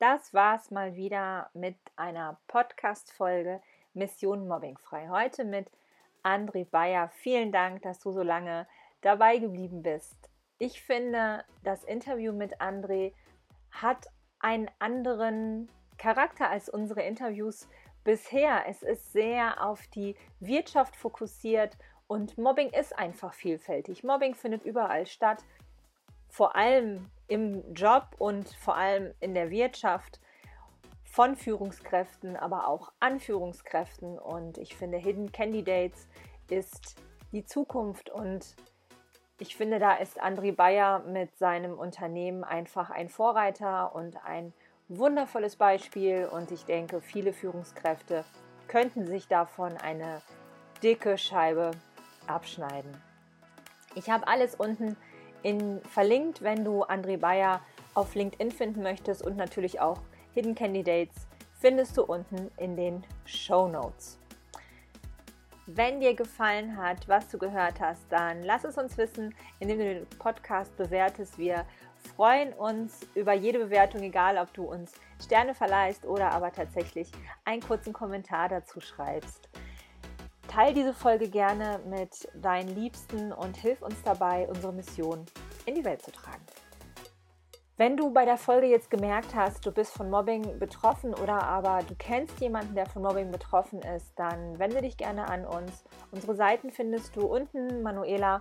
[0.00, 3.60] Das war's mal wieder mit einer Podcast-Folge
[3.94, 5.08] Mission Mobbingfrei.
[5.08, 5.72] Heute mit
[6.22, 7.08] André Bayer.
[7.08, 8.68] Vielen Dank, dass du so lange
[9.00, 10.30] dabei geblieben bist.
[10.58, 13.12] Ich finde, das Interview mit André
[13.72, 14.06] hat
[14.38, 17.68] einen anderen Charakter als unsere Interviews
[18.04, 18.68] bisher.
[18.68, 21.76] Es ist sehr auf die Wirtschaft fokussiert
[22.06, 24.04] und Mobbing ist einfach vielfältig.
[24.04, 25.42] Mobbing findet überall statt,
[26.28, 30.20] vor allem im Job und vor allem in der Wirtschaft
[31.04, 34.18] von Führungskräften, aber auch an Führungskräften.
[34.18, 36.06] Und ich finde, Hidden Candidates
[36.48, 36.96] ist
[37.32, 38.54] die Zukunft und
[39.40, 44.52] ich finde, da ist André Bayer mit seinem Unternehmen einfach ein Vorreiter und ein
[44.88, 46.26] wundervolles Beispiel.
[46.26, 48.24] Und ich denke, viele Führungskräfte
[48.66, 50.22] könnten sich davon eine
[50.82, 51.70] dicke Scheibe
[52.26, 53.00] abschneiden.
[53.94, 54.96] Ich habe alles unten
[55.42, 57.60] in, verlinkt, wenn du André Bayer
[57.94, 60.00] auf LinkedIn finden möchtest und natürlich auch
[60.34, 61.26] Hidden Candidates
[61.60, 64.18] findest du unten in den Show Notes.
[65.66, 69.84] Wenn dir gefallen hat, was du gehört hast, dann lass es uns wissen, indem du
[69.84, 71.36] den Podcast bewertest.
[71.36, 71.66] Wir
[72.16, 77.10] freuen uns über jede Bewertung, egal ob du uns Sterne verleihst oder aber tatsächlich
[77.44, 79.47] einen kurzen Kommentar dazu schreibst.
[80.58, 85.24] Teil diese Folge gerne mit deinen Liebsten und hilf uns dabei, unsere Mission
[85.66, 86.42] in die Welt zu tragen.
[87.76, 91.84] Wenn du bei der Folge jetzt gemerkt hast, du bist von Mobbing betroffen oder aber
[91.88, 95.84] du kennst jemanden, der von Mobbing betroffen ist, dann wende dich gerne an uns.
[96.10, 97.84] Unsere Seiten findest du unten.
[97.84, 98.40] Manuela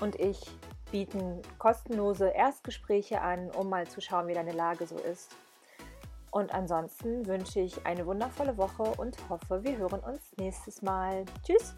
[0.00, 0.40] und ich
[0.92, 5.34] bieten kostenlose Erstgespräche an, um mal zu schauen, wie deine Lage so ist.
[6.36, 11.24] Und ansonsten wünsche ich eine wundervolle Woche und hoffe, wir hören uns nächstes Mal.
[11.42, 11.74] Tschüss!